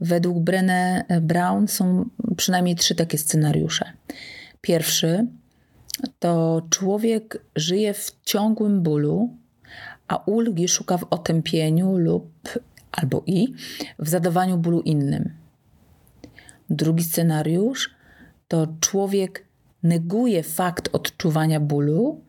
Według 0.02 0.38
Brené 0.38 1.04
Brown 1.22 1.68
są 1.68 2.10
przynajmniej 2.38 2.76
trzy 2.76 2.96
takie 2.96 3.18
scenariusze. 3.18 3.86
Pierwszy 4.62 5.28
to 6.20 6.62
człowiek 6.70 7.46
żyje 7.56 7.94
w 7.94 8.12
ciągłym 8.26 8.82
bólu, 8.82 9.38
a 10.08 10.18
ulgi 10.18 10.68
szuka 10.68 10.98
w 10.98 11.06
otępieniu 11.10 11.98
lub 11.98 12.30
albo 12.92 13.24
i 13.26 13.54
w 14.00 14.10
zadawaniu 14.10 14.58
bólu 14.58 14.82
innym. 14.82 15.34
Drugi 16.70 17.04
scenariusz 17.04 17.90
to 18.48 18.68
człowiek 18.80 19.46
neguje 19.84 20.44
fakt 20.44 20.90
odczuwania 20.94 21.60
bólu, 21.60 22.22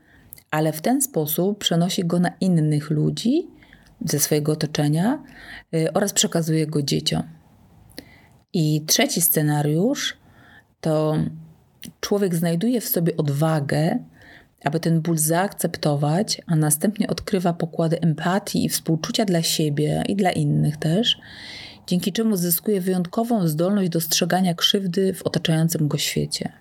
ale 0.50 0.72
w 0.72 0.80
ten 0.80 1.02
sposób 1.02 1.58
przenosi 1.58 2.04
go 2.04 2.20
na 2.20 2.32
innych 2.40 2.90
ludzi 2.90 3.48
ze 4.04 4.18
swojego 4.20 4.52
otoczenia 4.52 5.22
y, 5.74 5.92
oraz 5.92 6.12
przekazuje 6.12 6.66
go 6.66 6.82
dzieciom. 6.82 7.22
I 8.52 8.82
trzeci 8.86 9.22
scenariusz 9.22 10.16
to 10.80 11.16
człowiek 12.00 12.34
znajduje 12.34 12.80
w 12.80 12.88
sobie 12.88 13.16
odwagę, 13.16 13.98
aby 14.64 14.80
ten 14.80 15.00
ból 15.00 15.18
zaakceptować, 15.18 16.42
a 16.46 16.56
następnie 16.56 17.08
odkrywa 17.08 17.52
pokłady 17.52 18.00
empatii 18.00 18.64
i 18.64 18.68
współczucia 18.68 19.24
dla 19.24 19.42
siebie 19.42 20.02
i 20.08 20.16
dla 20.16 20.30
innych 20.30 20.76
też, 20.76 21.18
dzięki 21.86 22.12
czemu 22.12 22.36
zyskuje 22.36 22.80
wyjątkową 22.80 23.48
zdolność 23.48 23.90
dostrzegania 23.90 24.54
krzywdy 24.54 25.14
w 25.14 25.22
otaczającym 25.22 25.88
go 25.88 25.98
świecie. 25.98 26.52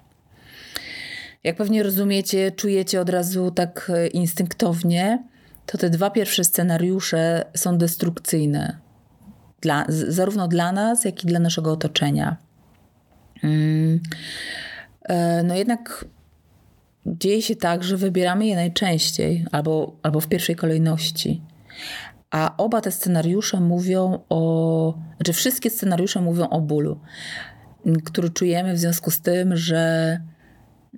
Jak 1.44 1.56
pewnie 1.56 1.84
rozumiecie, 1.84 2.52
czujecie 2.52 3.02
od 3.02 3.10
razu 3.10 3.52
tak 3.52 3.92
e, 3.94 4.08
instynktownie, 4.08 5.24
to 5.66 5.78
te 5.78 5.90
dwa 5.90 6.10
pierwsze 6.10 6.44
scenariusze 6.44 7.46
są 7.56 7.78
destrukcyjne. 7.78 8.78
Dla, 9.62 9.86
zarówno 9.90 10.48
dla 10.48 10.72
nas, 10.72 11.06
jak 11.06 11.24
i 11.24 11.28
dla 11.28 11.40
naszego 11.40 11.72
otoczenia. 11.72 12.38
Mm. 13.44 14.00
E, 15.04 15.44
no 15.44 15.56
jednak 15.56 16.06
dzieje 17.06 17.42
się 17.42 17.56
tak, 17.56 17.84
że 17.84 17.98
wybieramy 17.98 18.46
je 18.46 18.56
najczęściej 18.56 19.46
albo, 19.52 19.96
albo 20.04 20.20
w 20.20 20.28
pierwszej 20.28 20.56
kolejności. 20.56 21.42
A 22.32 22.58
oba 22.58 22.82
te 22.82 22.92
scenariusze 22.92 23.60
mówią 23.60 24.20
o, 24.30 24.94
znaczy 25.16 25.34
wszystkie 25.34 25.70
scenariusze 25.70 26.22
mówią 26.22 26.50
o 26.50 26.62
bólu, 26.62 27.00
który 28.04 28.30
czujemy 28.30 28.74
w 28.74 28.80
związku 28.80 29.12
z 29.12 29.22
tym, 29.22 29.58
że 29.58 30.20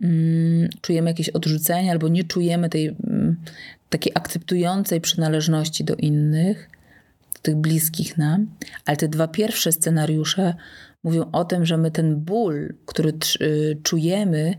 mm, 0.01 0.69
czujemy 0.81 1.09
jakieś 1.09 1.29
odrzucenie 1.29 1.91
albo 1.91 2.07
nie 2.07 2.23
czujemy 2.23 2.69
tej 2.69 2.87
mm, 2.87 3.41
takiej 3.89 4.11
akceptującej 4.15 5.01
przynależności 5.01 5.83
do 5.83 5.95
innych, 5.95 6.69
do 7.33 7.39
tych 7.41 7.55
bliskich 7.55 8.17
nam. 8.17 8.47
Ale 8.85 8.97
te 8.97 9.07
dwa 9.07 9.27
pierwsze 9.27 9.71
scenariusze 9.71 10.55
mówią 11.03 11.29
o 11.31 11.45
tym, 11.45 11.65
że 11.65 11.77
my 11.77 11.91
ten 11.91 12.15
ból, 12.15 12.73
który 12.85 13.13
y, 13.41 13.77
czujemy, 13.83 14.55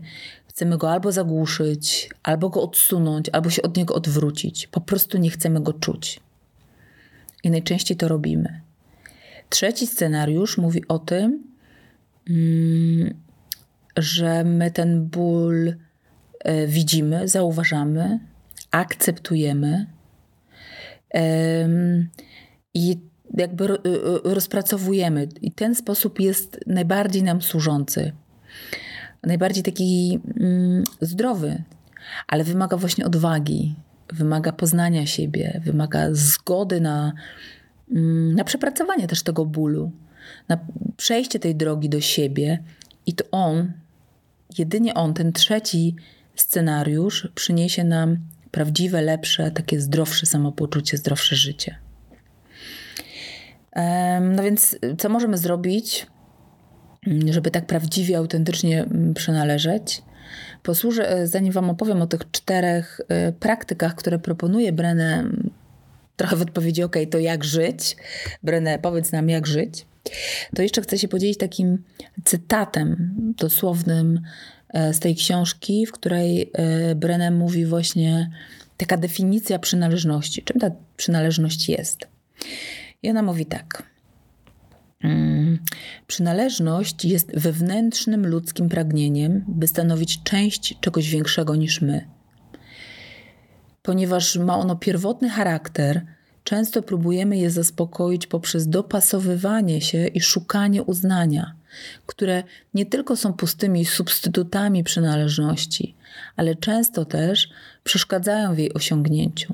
chcemy 0.47 0.77
go 0.77 0.91
albo 0.91 1.11
zagłuszyć, 1.11 2.09
albo 2.23 2.49
go 2.49 2.61
odsunąć, 2.61 3.29
albo 3.29 3.49
się 3.49 3.61
od 3.61 3.77
niego 3.77 3.95
odwrócić. 3.95 4.67
Po 4.67 4.81
prostu 4.81 5.17
nie 5.17 5.29
chcemy 5.29 5.61
go 5.61 5.73
czuć. 5.73 6.19
I 7.43 7.49
najczęściej 7.49 7.97
to 7.97 8.07
robimy. 8.07 8.61
Trzeci 9.49 9.87
scenariusz 9.87 10.57
mówi 10.57 10.87
o 10.87 10.99
tym, 10.99 11.43
mm, 12.29 13.13
że 13.97 14.43
my 14.43 14.71
ten 14.71 15.05
ból 15.05 15.75
e, 16.39 16.67
widzimy, 16.67 17.27
zauważamy, 17.27 18.19
akceptujemy 18.79 19.85
i 22.73 22.99
jakby 23.37 23.67
rozpracowujemy. 24.23 25.27
I 25.41 25.51
ten 25.51 25.75
sposób 25.75 26.19
jest 26.19 26.59
najbardziej 26.67 27.23
nam 27.23 27.41
służący, 27.41 28.11
najbardziej 29.23 29.63
taki 29.63 30.19
mm, 30.39 30.83
zdrowy, 31.01 31.63
ale 32.27 32.43
wymaga 32.43 32.77
właśnie 32.77 33.05
odwagi, 33.05 33.75
wymaga 34.13 34.51
poznania 34.51 35.05
siebie, 35.05 35.61
wymaga 35.63 36.07
zgody 36.11 36.81
na, 36.81 37.13
mm, 37.91 38.35
na 38.35 38.43
przepracowanie 38.43 39.07
też 39.07 39.23
tego 39.23 39.45
bólu, 39.45 39.91
na 40.47 40.57
przejście 40.97 41.39
tej 41.39 41.55
drogi 41.55 41.89
do 41.89 42.01
siebie. 42.01 42.63
I 43.05 43.13
to 43.13 43.23
on, 43.31 43.71
jedynie 44.57 44.93
on, 44.93 45.13
ten 45.13 45.33
trzeci 45.33 45.95
scenariusz, 46.35 47.27
przyniesie 47.35 47.83
nam 47.83 48.17
prawdziwe, 48.51 49.01
lepsze, 49.01 49.51
takie 49.51 49.79
zdrowsze 49.79 50.25
samopoczucie, 50.25 50.97
zdrowsze 50.97 51.35
życie. 51.35 51.75
No 54.21 54.43
więc, 54.43 54.77
co 54.97 55.09
możemy 55.09 55.37
zrobić, 55.37 56.07
żeby 57.29 57.51
tak 57.51 57.65
prawdziwie, 57.65 58.17
autentycznie 58.17 58.83
mm, 58.83 59.13
przynależeć? 59.13 60.01
Posłużę, 60.63 61.09
e, 61.09 61.27
zanim 61.27 61.53
Wam 61.53 61.69
opowiem 61.69 62.01
o 62.01 62.07
tych 62.07 62.31
czterech 62.31 63.01
e, 63.07 63.31
praktykach, 63.31 63.95
które 63.95 64.19
proponuje 64.19 64.73
Brené, 64.73 65.29
trochę 66.15 66.35
w 66.35 66.41
odpowiedzi, 66.41 66.83
ok, 66.83 66.95
to 67.11 67.19
jak 67.19 67.43
żyć? 67.43 67.97
Brené, 68.43 68.79
powiedz 68.79 69.11
nam, 69.11 69.29
jak 69.29 69.47
żyć? 69.47 69.85
To 70.55 70.61
jeszcze 70.61 70.81
chcę 70.81 70.97
się 70.97 71.07
podzielić 71.07 71.37
takim 71.37 71.83
cytatem 72.25 73.13
dosłownym 73.37 74.21
z 74.73 74.99
tej 74.99 75.15
książki, 75.15 75.85
w 75.85 75.91
której 75.91 76.51
Brené 76.95 77.31
mówi 77.31 77.65
właśnie 77.65 78.29
taka 78.77 78.97
definicja 78.97 79.59
przynależności. 79.59 80.43
Czym 80.43 80.59
ta 80.59 80.71
przynależność 80.97 81.69
jest? 81.69 82.07
I 83.03 83.09
ona 83.09 83.21
mówi 83.23 83.45
tak. 83.45 83.83
Mm, 85.03 85.59
przynależność 86.07 87.05
jest 87.05 87.39
wewnętrznym 87.39 88.27
ludzkim 88.27 88.69
pragnieniem, 88.69 89.45
by 89.47 89.67
stanowić 89.67 90.23
część 90.23 90.79
czegoś 90.81 91.09
większego 91.09 91.55
niż 91.55 91.81
my. 91.81 92.07
Ponieważ 93.81 94.35
ma 94.35 94.57
ono 94.57 94.75
pierwotny 94.75 95.29
charakter, 95.29 96.05
często 96.43 96.81
próbujemy 96.81 97.37
je 97.37 97.51
zaspokoić 97.51 98.27
poprzez 98.27 98.67
dopasowywanie 98.67 99.81
się 99.81 100.07
i 100.07 100.21
szukanie 100.21 100.83
uznania, 100.83 101.55
które 102.05 102.43
nie 102.73 102.85
tylko 102.85 103.15
są 103.15 103.33
pustymi 103.33 103.85
substytutami 103.85 104.83
przynależności, 104.83 105.95
ale 106.35 106.55
często 106.55 107.05
też 107.05 107.49
przeszkadzają 107.83 108.55
w 108.55 108.57
jej 108.57 108.73
osiągnięciu. 108.73 109.53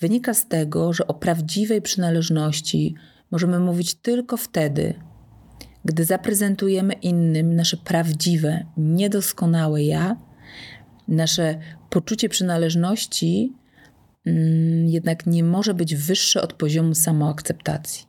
Wynika 0.00 0.34
z 0.34 0.48
tego, 0.48 0.92
że 0.92 1.06
o 1.06 1.14
prawdziwej 1.14 1.82
przynależności 1.82 2.94
możemy 3.30 3.58
mówić 3.58 3.94
tylko 3.94 4.36
wtedy, 4.36 4.94
gdy 5.84 6.04
zaprezentujemy 6.04 6.92
innym 6.92 7.56
nasze 7.56 7.76
prawdziwe, 7.76 8.64
niedoskonałe 8.76 9.84
ja, 9.84 10.16
nasze 11.08 11.58
poczucie 11.90 12.28
przynależności 12.28 13.52
mm, 14.26 14.86
jednak 14.88 15.26
nie 15.26 15.44
może 15.44 15.74
być 15.74 15.96
wyższe 15.96 16.42
od 16.42 16.52
poziomu 16.52 16.94
samoakceptacji. 16.94 18.05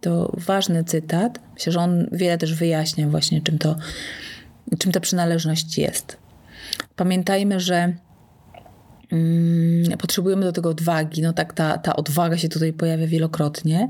To 0.00 0.32
ważny 0.36 0.84
cytat. 0.84 1.38
Myślę, 1.54 1.72
że 1.72 1.80
on 1.80 2.06
wiele 2.12 2.38
też 2.38 2.54
wyjaśnia 2.54 3.08
właśnie, 3.08 3.42
czym, 3.42 3.58
to, 3.58 3.76
czym 4.78 4.92
ta 4.92 5.00
przynależność 5.00 5.78
jest. 5.78 6.16
Pamiętajmy, 6.96 7.60
że 7.60 7.92
Mm, 9.12 9.98
potrzebujemy 9.98 10.44
do 10.44 10.52
tego 10.52 10.68
odwagi. 10.68 11.22
No 11.22 11.32
tak, 11.32 11.52
ta, 11.52 11.78
ta 11.78 11.96
odwaga 11.96 12.36
się 12.36 12.48
tutaj 12.48 12.72
pojawia 12.72 13.06
wielokrotnie. 13.06 13.88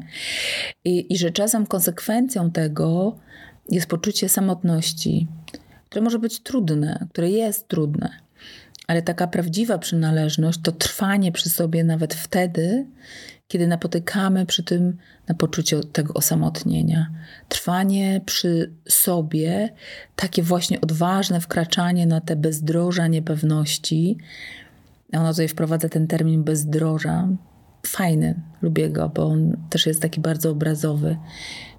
I, 0.84 1.12
I 1.12 1.18
że 1.18 1.30
czasem 1.30 1.66
konsekwencją 1.66 2.50
tego 2.50 3.16
jest 3.70 3.86
poczucie 3.86 4.28
samotności, 4.28 5.26
które 5.88 6.02
może 6.02 6.18
być 6.18 6.40
trudne, 6.40 7.06
które 7.10 7.30
jest 7.30 7.68
trudne. 7.68 8.10
Ale 8.86 9.02
taka 9.02 9.26
prawdziwa 9.26 9.78
przynależność 9.78 10.60
to 10.62 10.72
trwanie 10.72 11.32
przy 11.32 11.48
sobie 11.48 11.84
nawet 11.84 12.14
wtedy, 12.14 12.86
kiedy 13.48 13.66
napotykamy 13.66 14.46
przy 14.46 14.62
tym 14.62 14.96
na 15.28 15.34
poczucie 15.34 15.80
tego 15.80 16.14
osamotnienia. 16.14 17.10
Trwanie 17.48 18.20
przy 18.26 18.72
sobie, 18.88 19.68
takie 20.16 20.42
właśnie 20.42 20.80
odważne 20.80 21.40
wkraczanie 21.40 22.06
na 22.06 22.20
te 22.20 22.36
bezdroża 22.36 23.06
niepewności, 23.06 24.18
ona 25.12 25.30
tutaj 25.30 25.48
wprowadza 25.48 25.88
ten 25.88 26.06
termin 26.06 26.44
bezdroża. 26.44 27.28
Fajny, 27.86 28.34
lubię 28.62 28.90
go, 28.90 29.08
bo 29.08 29.26
on 29.26 29.56
też 29.70 29.86
jest 29.86 30.02
taki 30.02 30.20
bardzo 30.20 30.50
obrazowy. 30.50 31.16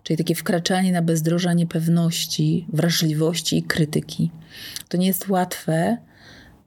czyli 0.04 0.18
takie 0.18 0.36
wkraczanie 0.36 0.92
na 0.92 1.02
bezdroża 1.02 1.54
niepewności, 1.54 2.68
wrażliwości 2.74 3.58
i 3.58 3.64
krytyki. 3.64 4.32
To 4.88 4.98
nie 4.98 5.08
jest 5.08 5.30
łatwe, 5.30 5.98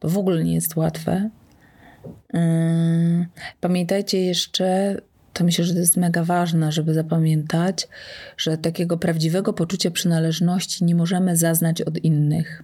to 0.01 0.09
w 0.09 0.19
ogóle 0.19 0.45
nie 0.45 0.55
jest 0.55 0.77
łatwe. 0.77 1.31
Yy, 2.35 2.41
pamiętajcie 3.61 4.21
jeszcze, 4.21 4.97
to 5.33 5.45
myślę, 5.45 5.65
że 5.65 5.73
to 5.73 5.79
jest 5.79 5.97
mega 5.97 6.25
ważne, 6.25 6.73
żeby 6.73 6.95
zapamiętać, 6.95 7.89
że 8.37 8.59
takiego 8.59 8.99
prawdziwego 8.99 9.53
poczucia 9.53 9.91
przynależności 9.91 10.85
nie 10.85 10.95
możemy 10.95 11.37
zaznać 11.37 11.83
od 11.83 12.05
innych. 12.05 12.63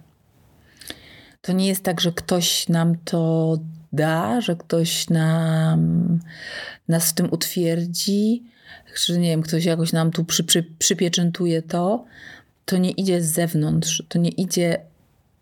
To 1.41 1.53
nie 1.53 1.67
jest 1.67 1.83
tak, 1.83 2.01
że 2.01 2.11
ktoś 2.11 2.69
nam 2.69 2.95
to 3.05 3.57
da, 3.93 4.41
że 4.41 4.55
ktoś 4.55 5.09
nam, 5.09 6.19
nas 6.87 7.09
w 7.09 7.13
tym 7.13 7.27
utwierdzi, 7.31 8.43
że 9.05 9.17
nie 9.17 9.29
wiem, 9.29 9.41
ktoś 9.41 9.65
jakoś 9.65 9.93
nam 9.93 10.11
tu 10.11 10.25
przy, 10.25 10.43
przy, 10.43 10.63
przypieczętuje 10.79 11.61
to. 11.61 12.05
To 12.65 12.77
nie 12.77 12.91
idzie 12.91 13.21
z 13.21 13.31
zewnątrz, 13.31 14.03
to 14.09 14.19
nie 14.19 14.29
idzie 14.29 14.77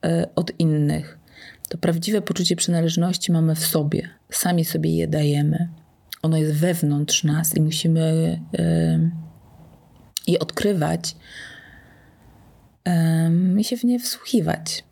y, 0.06 0.26
od 0.36 0.60
innych. 0.60 1.17
To 1.70 1.78
prawdziwe 1.78 2.22
poczucie 2.22 2.56
przynależności 2.56 3.32
mamy 3.32 3.56
w 3.56 3.66
sobie, 3.66 4.10
sami 4.30 4.66
sobie 4.66 4.96
je 4.96 5.08
dajemy. 5.08 5.70
Ono 6.22 6.38
jest 6.38 6.54
wewnątrz 6.54 7.24
nas 7.24 7.56
i 7.56 7.62
musimy 7.62 8.40
je 10.28 10.40
odkrywać 10.40 11.16
i 13.58 13.64
się 13.64 13.78
w 13.78 13.84
nie 13.84 14.00
wsłuchiwać. 14.00 14.84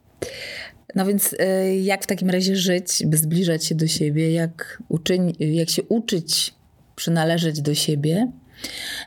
No 0.95 1.05
więc 1.05 1.33
y, 1.33 1.38
jak 1.75 2.03
w 2.03 2.07
takim 2.07 2.29
razie 2.29 2.55
żyć, 2.55 3.03
by 3.05 3.17
zbliżać 3.17 3.65
się 3.65 3.75
do 3.75 3.88
siebie, 3.88 4.31
jak, 4.31 4.83
uczyń, 4.89 5.33
jak 5.39 5.69
się 5.69 5.83
uczyć 5.83 6.53
przynależeć 6.95 7.61
do 7.61 7.75
siebie? 7.75 8.31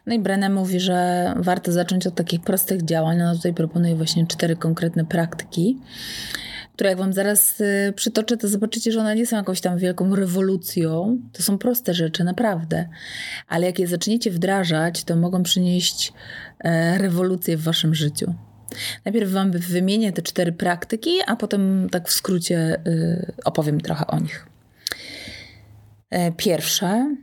No 0.07 0.15
i 0.15 0.21
Brené 0.21 0.51
mówi, 0.51 0.81
że 0.81 1.33
warto 1.37 1.73
zacząć 1.73 2.07
od 2.07 2.15
takich 2.15 2.41
prostych 2.41 2.85
działań. 2.85 3.19
No 3.19 3.37
tutaj 3.37 3.55
proponuję 3.55 3.95
właśnie 3.95 4.27
cztery 4.27 4.57
konkretne 4.57 5.05
praktyki, 5.05 5.79
które 6.79 6.91
jak 6.91 6.99
wam 6.99 7.13
zaraz 7.13 7.61
y, 7.61 7.93
przytoczę, 7.97 8.37
to 8.37 8.49
zobaczycie, 8.49 8.93
że 8.93 9.01
one 9.01 9.17
nie 9.17 9.27
są 9.27 9.37
jakąś 9.37 9.61
tam 9.61 9.79
wielką 9.79 10.17
rewolucją. 10.17 11.19
To 11.33 11.43
są 11.43 11.59
proste 11.59 11.95
rzeczy, 11.95 12.25
naprawdę. 12.25 12.89
Ale 13.49 13.67
jak 13.67 13.79
je 13.79 13.87
zaczniecie 13.87 14.31
wdrażać, 14.31 15.05
to 15.05 15.17
mogą 15.17 15.43
przynieść 15.43 16.13
e, 16.59 16.99
rewolucję 16.99 17.57
w 17.57 17.63
waszym 17.63 17.95
życiu. 17.95 18.35
Najpierw 19.05 19.31
Wam 19.31 19.51
wymienię 19.51 20.13
te 20.13 20.23
cztery 20.23 20.53
praktyki, 20.53 21.11
a 21.27 21.37
potem 21.37 21.89
tak 21.91 22.09
w 22.09 22.13
skrócie 22.13 22.81
y, 22.87 23.33
opowiem 23.45 23.81
trochę 23.81 24.07
o 24.07 24.19
nich. 24.19 24.47
E, 26.11 26.33
pierwsze, 26.33 27.17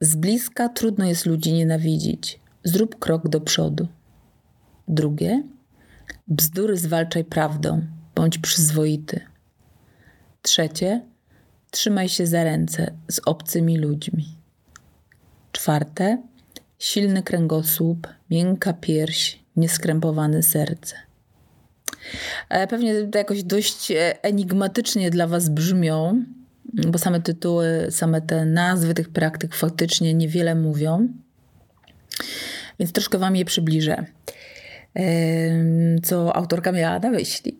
z 0.00 0.16
bliska 0.16 0.68
trudno 0.68 1.04
jest 1.04 1.26
ludzi 1.26 1.52
nienawidzić. 1.52 2.40
Zrób 2.64 2.98
krok 2.98 3.28
do 3.28 3.40
przodu. 3.40 3.88
Drugie, 4.88 5.42
bzdury 6.28 6.76
zwalczaj 6.76 7.24
prawdą, 7.24 7.82
bądź 8.14 8.38
przyzwoity. 8.38 9.20
Trzecie, 10.42 11.00
trzymaj 11.70 12.08
się 12.08 12.26
za 12.26 12.44
ręce 12.44 12.92
z 13.08 13.20
obcymi 13.26 13.78
ludźmi. 13.78 14.36
Czwarte, 15.52 16.22
silny 16.78 17.22
kręgosłup, 17.22 18.08
miękka 18.30 18.72
pierś, 18.72 19.40
nieskrępowane 19.56 20.42
serce. 20.42 20.96
E, 22.48 22.66
pewnie 22.66 22.94
jakoś 23.14 23.42
dość 23.42 23.90
e, 23.90 24.24
enigmatycznie 24.24 25.10
dla 25.10 25.26
Was 25.26 25.48
brzmią, 25.48 26.24
bo 26.64 26.98
same 26.98 27.20
tytuły, 27.20 27.86
same 27.90 28.20
te 28.20 28.44
nazwy 28.44 28.94
tych 28.94 29.08
praktyk 29.08 29.54
faktycznie 29.54 30.14
niewiele 30.14 30.54
mówią. 30.54 31.08
Więc 32.78 32.92
troszkę 32.92 33.18
Wam 33.18 33.36
je 33.36 33.44
przybliżę, 33.44 34.04
co 36.02 36.36
autorka 36.36 36.72
miała 36.72 36.98
na 36.98 37.10
myśli. 37.10 37.56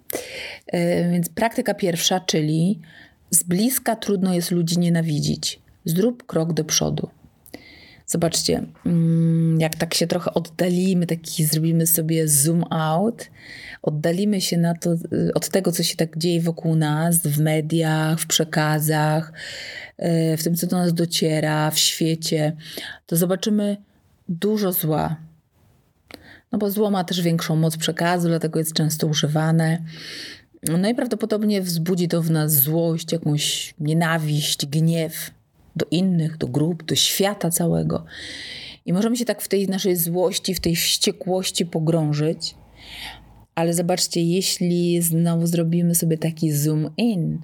Więc 1.11 1.29
praktyka 1.29 1.75
pierwsza, 1.75 2.21
czyli 2.21 2.81
z 3.31 3.43
bliska 3.43 3.97
trudno 3.97 4.35
jest 4.35 4.51
ludzi 4.51 4.79
nienawidzić. 4.79 5.61
Zrób 5.85 6.27
krok 6.27 6.53
do 6.53 6.65
przodu. 6.65 7.09
Zobaczcie, 8.11 8.63
mm, 8.87 9.61
jak 9.61 9.75
tak 9.75 9.95
się 9.95 10.07
trochę 10.07 10.35
oddalimy, 10.35 11.07
taki 11.07 11.45
zrobimy 11.45 11.87
sobie 11.87 12.29
zoom 12.29 12.65
out, 12.71 13.31
oddalimy 13.83 14.41
się 14.41 14.59
na 14.59 14.75
to, 14.75 14.93
y, 14.93 15.35
od 15.35 15.49
tego, 15.49 15.73
co 15.73 15.83
się 15.83 15.97
tak 15.97 16.19
dzieje 16.19 16.41
wokół 16.41 16.77
nas, 16.77 17.19
w 17.19 17.41
mediach, 17.41 18.21
w 18.21 18.27
przekazach, 18.27 19.33
y, 20.33 20.37
w 20.37 20.45
tym, 20.45 20.55
co 20.55 20.67
do 20.67 20.77
nas 20.77 20.95
dociera, 20.95 21.71
w 21.71 21.79
świecie, 21.79 22.57
to 23.07 23.17
zobaczymy 23.17 23.77
dużo 24.29 24.73
zła. 24.73 25.17
No 26.53 26.59
bo 26.59 26.71
zło 26.71 26.91
ma 26.91 27.05
też 27.05 27.21
większą 27.21 27.57
moc 27.57 27.77
przekazu, 27.77 28.29
dlatego 28.29 28.59
jest 28.59 28.73
często 28.73 29.07
używane. 29.07 29.83
No 30.69 30.89
i 30.89 30.95
prawdopodobnie 30.95 31.63
wzbudzi 31.63 32.09
to 32.09 32.23
w 32.23 32.31
nas 32.31 32.53
złość, 32.53 33.13
jakąś 33.13 33.75
nienawiść, 33.81 34.67
gniew 34.67 35.31
do 35.77 35.87
innych, 35.91 36.37
do 36.37 36.49
grup, 36.49 36.85
do 36.85 36.95
świata 36.95 37.51
całego. 37.51 38.05
I 38.87 38.93
możemy 38.93 39.17
się 39.17 39.25
tak 39.25 39.43
w 39.43 39.49
tej 39.49 39.69
naszej 39.69 39.97
złości, 39.97 40.55
w 40.55 40.61
tej 40.61 40.77
wściekłości 40.77 41.67
pogrążyć. 41.67 42.55
Ale 43.55 43.75
zobaczcie, 43.75 44.23
jeśli 44.23 45.03
znowu 45.03 45.47
zrobimy 45.47 45.95
sobie 45.95 46.19
taki 46.19 46.53
zoom 46.53 46.91
in, 46.97 47.39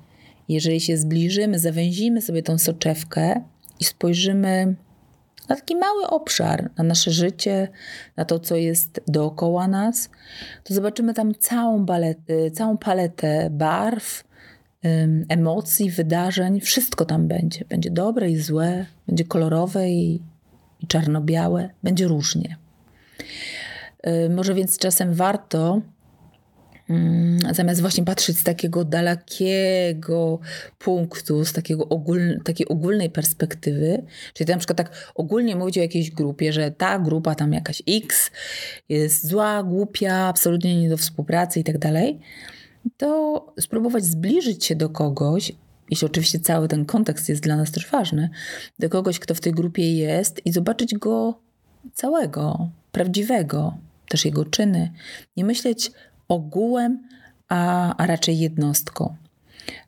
jeżeli 0.49 0.81
się 0.81 0.97
zbliżymy, 0.97 1.59
zawęzimy 1.59 2.23
sobie 2.23 2.43
tą 2.43 2.59
soczewkę 2.59 3.43
i 3.81 3.85
spojrzymy 3.85 4.75
na 5.49 5.57
taki 5.57 5.77
mały 5.77 6.07
obszar, 6.07 6.71
na 6.77 6.85
nasze 6.85 7.11
życie, 7.11 7.69
na 8.17 8.25
to, 8.25 8.39
co 8.39 8.57
jest 8.57 9.01
dookoła 9.09 9.69
nas, 9.69 10.11
to 10.65 10.75
zobaczymy 10.75 11.15
tam 11.15 11.35
całą, 11.35 11.87
całą 12.53 12.79
paletę 12.79 13.49
barw, 13.51 14.25
emocji, 15.29 15.91
wydarzeń, 15.91 16.61
wszystko 16.61 17.05
tam 17.05 17.29
będzie. 17.29 17.65
Będzie 17.69 17.91
dobre 17.91 18.31
i 18.31 18.37
złe, 18.37 18.87
będzie 19.07 19.25
kolorowe 19.25 19.89
i, 19.89 20.23
i 20.81 20.87
czarno-białe, 20.87 21.71
będzie 21.83 22.09
różnie. 22.09 22.57
Może 24.31 24.55
więc 24.55 24.79
czasem 24.79 25.15
warto 25.15 25.81
zamiast 27.53 27.81
właśnie 27.81 28.05
patrzeć 28.05 28.39
z 28.39 28.43
takiego 28.43 28.85
dalekiego 28.85 30.39
punktu, 30.79 31.45
z 31.45 31.53
takiego 31.53 31.89
ogól, 31.89 32.41
takiej 32.45 32.69
ogólnej 32.69 33.11
perspektywy, 33.11 34.03
czyli 34.35 34.51
na 34.51 34.59
przykład 34.59 34.79
tak 34.79 35.13
ogólnie 35.15 35.57
mówić 35.57 35.79
o 35.79 35.81
jakiejś 35.81 36.11
grupie, 36.11 36.53
że 36.53 36.71
ta 36.71 36.99
grupa 36.99 37.35
tam 37.35 37.53
jakaś 37.53 37.83
X 37.89 38.31
jest 38.89 39.27
zła, 39.27 39.63
głupia, 39.63 40.15
absolutnie 40.15 40.81
nie 40.81 40.89
do 40.89 40.97
współpracy 40.97 41.61
i 41.61 41.65
tak 41.65 41.79
dalej, 41.79 42.21
to 42.97 43.47
spróbować 43.61 44.05
zbliżyć 44.05 44.65
się 44.65 44.77
do 44.77 44.89
kogoś, 44.89 45.53
jeśli 45.91 46.07
oczywiście 46.07 46.41
cały 46.41 46.69
ten 46.69 46.85
kontekst 46.85 47.29
jest 47.29 47.43
dla 47.43 47.57
nas 47.57 47.71
też 47.71 47.91
ważny, 47.91 48.31
do 48.79 48.89
kogoś, 48.89 49.19
kto 49.19 49.35
w 49.35 49.41
tej 49.41 49.53
grupie 49.53 49.97
jest 49.97 50.47
i 50.47 50.53
zobaczyć 50.53 50.95
go 50.95 51.41
całego, 51.95 52.71
prawdziwego, 52.93 53.77
też 54.09 54.25
jego 54.25 54.45
czyny. 54.45 54.93
Nie 55.37 55.45
myśleć 55.45 55.91
ogółem, 56.29 57.09
a, 57.49 57.95
a 57.97 58.07
raczej 58.07 58.39
jednostką. 58.39 59.17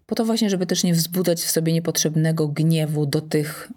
Po 0.07 0.15
to 0.15 0.25
właśnie, 0.25 0.51
żeby 0.51 0.67
też 0.67 0.85
nie 0.85 0.95
wzbudzać 0.95 1.41
w 1.41 1.51
sobie 1.51 1.73
niepotrzebnego 1.73 2.49
gniewu 2.49 3.07
do 3.07 3.21
tych 3.21 3.73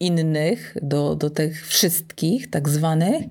innych, 0.00 0.76
do, 0.82 1.14
do 1.14 1.30
tych 1.30 1.66
wszystkich, 1.66 2.50
tak 2.50 2.68
zwanych, 2.68 3.24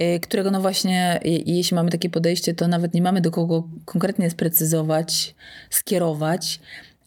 Y, 0.00 0.20
którego 0.20 0.50
no 0.50 0.60
właśnie, 0.60 1.20
jeśli 1.46 1.74
mamy 1.74 1.90
takie 1.90 2.10
podejście, 2.10 2.54
to 2.54 2.68
nawet 2.68 2.94
nie 2.94 3.02
mamy 3.02 3.20
do 3.20 3.30
kogo 3.30 3.68
konkretnie 3.84 4.30
sprecyzować, 4.30 5.34
skierować, 5.70 6.60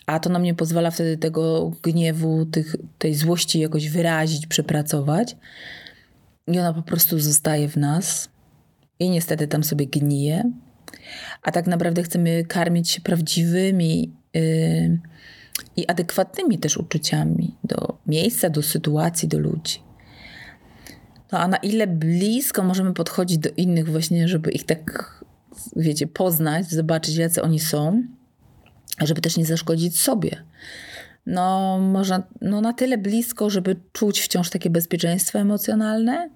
a 0.06 0.20
to 0.20 0.30
nam 0.30 0.44
nie 0.44 0.54
pozwala 0.54 0.92
wtedy 0.92 1.18
tego 1.18 1.72
gniewu, 1.84 2.46
tych, 2.46 2.76
tej 2.98 3.16
złości 3.16 3.60
jakoś 3.60 3.90
wyrazić, 3.90 4.48
przepracować. 4.48 5.36
I 6.48 6.60
ona 6.60 6.74
po 6.74 6.82
prostu 6.82 7.20
zostaje 7.20 7.70
w 7.70 7.78
nas 7.78 8.30
i 9.00 9.10
niestety 9.10 9.48
tam 9.48 9.64
sobie 9.64 9.88
gnije. 9.88 10.52
A 11.44 11.52
tak 11.52 11.68
naprawdę 11.68 12.04
chcemy 12.04 12.46
karmić 12.46 12.90
się 12.90 13.02
prawdziwymi 13.02 14.14
yy, 14.34 15.00
i 15.76 15.88
adekwatnymi 15.88 16.60
też 16.60 16.78
uczuciami 16.78 17.56
do 17.64 17.98
miejsca, 18.08 18.50
do 18.50 18.62
sytuacji, 18.62 19.28
do 19.28 19.40
ludzi. 19.40 19.80
No 21.32 21.40
a 21.40 21.48
na 21.48 21.58
ile 21.58 21.88
blisko 21.88 22.64
możemy 22.64 22.94
podchodzić 22.94 23.38
do 23.38 23.50
innych 23.58 23.90
właśnie, 23.92 24.28
żeby 24.28 24.52
ich 24.52 24.66
tak, 24.66 25.20
wiecie, 25.76 26.08
poznać, 26.08 26.70
zobaczyć, 26.70 27.16
jacy 27.16 27.42
oni 27.42 27.60
są, 27.60 28.04
żeby 29.02 29.22
też 29.22 29.38
nie 29.38 29.46
zaszkodzić 29.46 30.00
sobie. 30.00 30.44
No, 31.26 31.80
można 31.80 32.24
no 32.42 32.62
na 32.62 32.74
tyle 32.74 32.98
blisko, 32.98 33.50
żeby 33.50 33.76
czuć 33.94 34.22
wciąż 34.22 34.50
takie 34.50 34.70
bezpieczeństwo 34.70 35.40
emocjonalne 35.40 36.30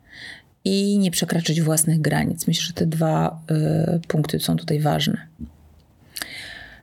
i 0.66 0.98
nie 0.98 1.12
przekraczać 1.12 1.62
własnych 1.62 2.02
granic. 2.02 2.48
Myślę, 2.48 2.66
że 2.66 2.74
te 2.74 2.86
dwa 2.86 3.42
y, 3.96 4.08
punkty 4.08 4.40
są 4.40 4.56
tutaj 4.56 4.80
ważne. 4.80 5.28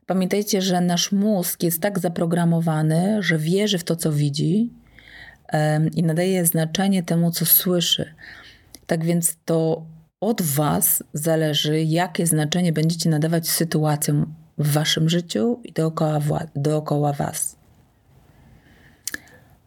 Pamiętajcie, 0.06 0.62
że 0.62 0.80
nasz 0.80 1.12
mózg 1.12 1.62
jest 1.62 1.82
tak 1.82 1.98
zaprogramowany, 1.98 3.22
że 3.22 3.38
wierzy 3.38 3.78
w 3.78 3.84
to, 3.84 3.96
co 3.96 4.12
widzi, 4.12 4.70
i 5.96 6.02
nadaje 6.02 6.46
znaczenie 6.46 7.02
temu, 7.02 7.30
co 7.30 7.46
słyszy. 7.46 8.14
Tak 8.86 9.04
więc 9.04 9.36
to 9.44 9.86
od 10.20 10.42
Was 10.42 11.02
zależy, 11.12 11.82
jakie 11.82 12.26
znaczenie 12.26 12.72
będziecie 12.72 13.10
nadawać 13.10 13.48
sytuacjom 13.48 14.34
w 14.58 14.72
Waszym 14.72 15.08
życiu 15.08 15.60
i 15.64 15.72
dookoła, 15.72 16.46
dookoła 16.56 17.12
Was. 17.12 17.56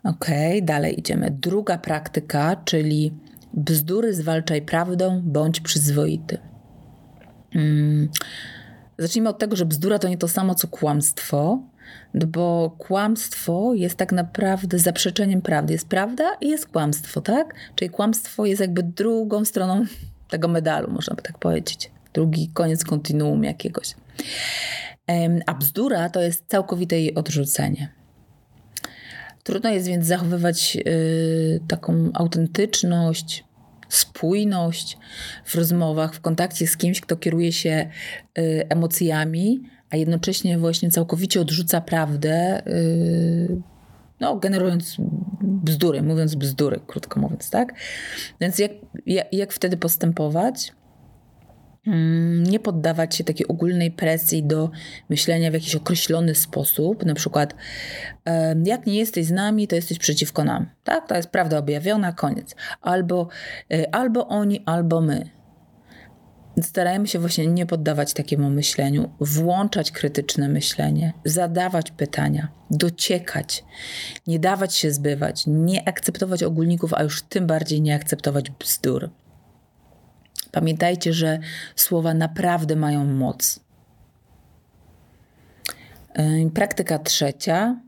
Ok, 0.03 0.25
dalej 0.61 0.99
idziemy. 0.99 1.31
Druga 1.31 1.77
praktyka, 1.77 2.55
czyli 2.65 3.13
bzdury 3.53 4.13
zwalczaj 4.13 4.61
prawdą, 4.61 5.21
bądź 5.23 5.59
przyzwoity. 5.59 6.37
Hmm. 7.53 8.09
Zacznijmy 8.97 9.29
od 9.29 9.39
tego, 9.39 9.55
że 9.55 9.65
bzdura 9.65 9.99
to 9.99 10.07
nie 10.07 10.17
to 10.17 10.27
samo 10.27 10.55
co 10.55 10.67
kłamstwo, 10.67 11.59
bo 12.13 12.75
kłamstwo 12.77 13.73
jest 13.73 13.95
tak 13.95 14.11
naprawdę 14.11 14.79
zaprzeczeniem 14.79 15.41
prawdy. 15.41 15.73
Jest 15.73 15.87
prawda 15.87 16.23
i 16.41 16.49
jest 16.49 16.67
kłamstwo, 16.67 17.21
tak? 17.21 17.55
Czyli 17.75 17.89
kłamstwo 17.91 18.45
jest 18.45 18.61
jakby 18.61 18.83
drugą 18.83 19.45
stroną 19.45 19.85
tego 20.31 20.47
medalu, 20.47 20.91
można 20.91 21.15
by 21.15 21.21
tak 21.21 21.37
powiedzieć. 21.37 21.91
Drugi 22.13 22.49
koniec 22.53 22.83
kontinuum 22.83 23.43
jakiegoś. 23.43 23.95
A 25.45 25.53
bzdura 25.53 26.09
to 26.09 26.21
jest 26.21 26.43
całkowite 26.47 26.99
jej 26.99 27.15
odrzucenie. 27.15 28.02
Trudno 29.43 29.69
jest 29.69 29.87
więc 29.87 30.05
zachowywać 30.05 30.77
y, 30.87 31.59
taką 31.67 32.09
autentyczność, 32.13 33.43
spójność 33.89 34.97
w 35.45 35.55
rozmowach, 35.55 36.15
w 36.15 36.21
kontakcie 36.21 36.67
z 36.67 36.77
kimś, 36.77 37.01
kto 37.01 37.15
kieruje 37.15 37.51
się 37.51 37.89
y, 38.37 38.65
emocjami, 38.69 39.63
a 39.89 39.95
jednocześnie 39.95 40.57
właśnie 40.57 40.91
całkowicie 40.91 41.41
odrzuca 41.41 41.81
prawdę, 41.81 42.67
y, 42.67 43.61
no, 44.19 44.35
generując 44.35 44.97
bzdury, 45.41 46.01
mówiąc 46.01 46.35
bzdury, 46.35 46.79
krótko 46.87 47.19
mówiąc, 47.19 47.49
tak? 47.49 47.73
Więc 48.41 48.59
jak, 48.59 48.71
jak, 49.05 49.33
jak 49.33 49.53
wtedy 49.53 49.77
postępować? 49.77 50.73
Mm, 51.87 52.43
nie 52.43 52.59
poddawać 52.59 53.15
się 53.15 53.23
takiej 53.23 53.47
ogólnej 53.47 53.91
presji 53.91 54.43
do 54.43 54.69
myślenia 55.09 55.51
w 55.51 55.53
jakiś 55.53 55.75
określony 55.75 56.35
sposób, 56.35 57.05
na 57.05 57.13
przykład 57.13 57.55
jak 58.65 58.85
nie 58.85 58.97
jesteś 58.97 59.25
z 59.25 59.31
nami, 59.31 59.67
to 59.67 59.75
jesteś 59.75 59.99
przeciwko 59.99 60.43
nam. 60.43 60.69
Tak, 60.83 61.07
to 61.07 61.15
jest 61.15 61.29
prawda 61.29 61.57
objawiona, 61.57 62.11
koniec. 62.11 62.55
Albo, 62.81 63.27
e, 63.71 63.95
albo 63.95 64.27
oni, 64.27 64.63
albo 64.65 65.01
my. 65.01 65.29
Starajmy 66.61 67.07
się 67.07 67.19
właśnie 67.19 67.47
nie 67.47 67.65
poddawać 67.65 68.13
takiemu 68.13 68.49
myśleniu, 68.49 69.09
włączać 69.19 69.91
krytyczne 69.91 70.49
myślenie, 70.49 71.13
zadawać 71.25 71.91
pytania, 71.91 72.47
dociekać, 72.71 73.63
nie 74.27 74.39
dawać 74.39 74.75
się 74.75 74.91
zbywać, 74.91 75.43
nie 75.47 75.87
akceptować 75.87 76.43
ogólników, 76.43 76.93
a 76.93 77.03
już 77.03 77.21
tym 77.21 77.47
bardziej 77.47 77.81
nie 77.81 77.95
akceptować 77.95 78.51
bzdur. 78.51 79.09
Pamiętajcie, 80.53 81.13
że 81.13 81.39
słowa 81.75 82.13
naprawdę 82.13 82.75
mają 82.75 83.05
moc. 83.05 83.59
Praktyka 86.53 86.99
trzecia, 86.99 87.81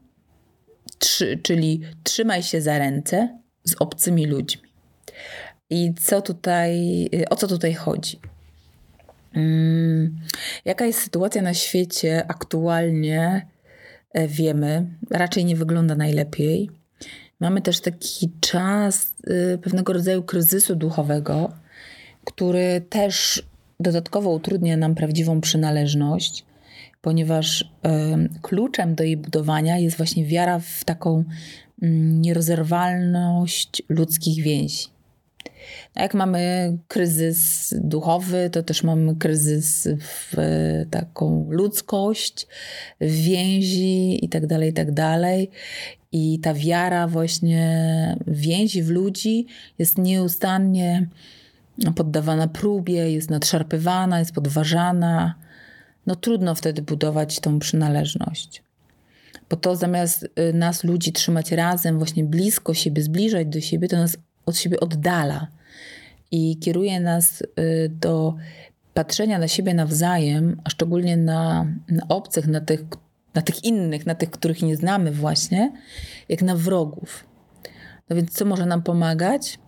trzy, 0.99 1.39
czyli 1.43 1.82
trzymaj 2.04 2.43
się 2.43 2.62
za 2.62 2.78
ręce 2.78 3.39
z 3.63 3.75
obcymi 3.80 4.25
ludźmi. 4.25 4.69
I 5.69 5.93
co 5.93 6.21
tutaj, 6.21 6.75
o 7.30 7.36
co 7.36 7.47
tutaj 7.47 7.73
chodzi? 7.73 8.19
Jaka 10.65 10.86
jest 10.86 11.01
sytuacja 11.01 11.41
na 11.41 11.54
świecie 11.54 12.25
aktualnie? 12.28 13.47
E, 14.13 14.28
wiemy, 14.28 14.86
raczej 15.12 15.45
nie 15.45 15.56
wygląda 15.56 15.95
najlepiej. 15.95 16.69
Mamy 17.39 17.62
też 17.62 17.80
taki 17.80 18.32
czas 18.39 19.13
y, 19.54 19.58
pewnego 19.58 19.93
rodzaju 19.93 20.23
kryzysu 20.23 20.75
duchowego, 20.75 21.51
który 22.25 22.81
też 22.89 23.43
dodatkowo 23.79 24.29
utrudnia 24.29 24.77
nam 24.77 24.95
prawdziwą 24.95 25.41
przynależność, 25.41 26.45
ponieważ 27.01 27.71
kluczem 28.41 28.95
do 28.95 29.03
jej 29.03 29.17
budowania 29.17 29.77
jest 29.77 29.97
właśnie 29.97 30.25
wiara 30.25 30.59
w 30.59 30.83
taką 30.83 31.23
mm, 31.81 32.21
nierozerwalność 32.21 33.83
ludzkich 33.89 34.43
więzi. 34.43 34.88
Jak 35.95 36.13
mamy 36.13 36.77
kryzys 36.88 37.73
duchowy, 37.77 38.49
to 38.49 38.63
też 38.63 38.83
mamy 38.83 39.15
kryzys 39.15 39.88
w 39.99 40.35
taką 40.91 41.47
ludzkość, 41.49 42.47
więzi 43.01 44.25
i 44.25 44.29
tak 44.29 44.47
dalej, 44.47 44.69
i 44.69 44.73
tak. 44.73 44.88
I 46.11 46.39
ta 46.39 46.53
wiara 46.53 47.07
właśnie 47.07 48.17
więzi, 48.27 48.83
w 48.83 48.89
ludzi 48.89 49.45
jest 49.79 49.97
nieustannie 49.97 51.07
poddawana 51.95 52.47
próbie, 52.47 53.11
jest 53.11 53.29
nadszarpywana, 53.29 54.19
jest 54.19 54.31
podważana. 54.31 55.35
No 56.05 56.15
trudno 56.15 56.55
wtedy 56.55 56.81
budować 56.81 57.39
tą 57.39 57.59
przynależność. 57.59 58.63
Bo 59.49 59.55
to 59.55 59.75
zamiast 59.75 60.23
y, 60.23 60.53
nas 60.53 60.83
ludzi 60.83 61.11
trzymać 61.11 61.51
razem, 61.51 61.97
właśnie 61.97 62.23
blisko 62.23 62.73
siebie, 62.73 63.01
zbliżać 63.01 63.47
do 63.47 63.61
siebie, 63.61 63.88
to 63.88 63.97
nas 63.97 64.17
od 64.45 64.57
siebie 64.57 64.79
oddala 64.79 65.47
i 66.31 66.57
kieruje 66.57 66.99
nas 66.99 67.41
y, 67.41 67.45
do 67.89 68.35
patrzenia 68.93 69.39
na 69.39 69.47
siebie 69.47 69.73
nawzajem, 69.73 70.61
a 70.63 70.69
szczególnie 70.69 71.17
na, 71.17 71.65
na 71.89 72.07
obcych, 72.07 72.47
na 72.47 72.61
tych, 72.61 72.81
na 73.33 73.41
tych 73.41 73.63
innych, 73.63 74.05
na 74.05 74.15
tych, 74.15 74.31
których 74.31 74.61
nie 74.61 74.75
znamy 74.75 75.11
właśnie, 75.11 75.71
jak 76.29 76.41
na 76.41 76.55
wrogów. 76.55 77.27
No 78.09 78.15
więc 78.15 78.31
co 78.31 78.45
może 78.45 78.65
nam 78.65 78.83
pomagać? 78.83 79.59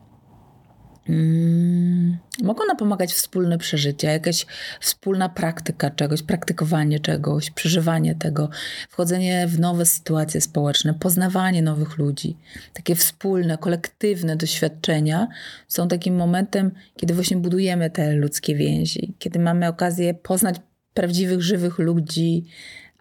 Mm, 1.10 2.18
mogą 2.44 2.66
nam 2.66 2.78
pomagać 2.78 3.14
wspólne 3.14 3.58
przeżycia, 3.58 4.12
jakaś 4.12 4.46
wspólna 4.80 5.30
praktyka 5.30 5.90
czegoś, 5.90 6.24
praktykowanie 6.24 7.00
czegoś, 7.00 7.52
przeżywanie 7.52 8.16
tego, 8.16 8.50
wchodzenie 8.90 9.48
w 9.48 9.60
nowe 9.60 9.86
sytuacje 9.86 10.42
społeczne, 10.42 10.94
poznawanie 10.94 11.62
nowych 11.62 11.98
ludzi. 11.98 12.38
Takie 12.74 12.96
wspólne, 12.96 13.58
kolektywne 13.58 14.36
doświadczenia 14.36 15.28
są 15.68 15.88
takim 15.88 16.16
momentem, 16.16 16.72
kiedy 16.98 17.14
właśnie 17.14 17.38
budujemy 17.38 17.90
te 17.90 18.14
ludzkie 18.14 18.56
więzi, 18.56 19.14
kiedy 19.20 19.40
mamy 19.40 19.68
okazję 19.68 20.14
poznać 20.14 20.56
prawdziwych, 20.94 21.42
żywych 21.42 21.80
ludzi, 21.80 22.46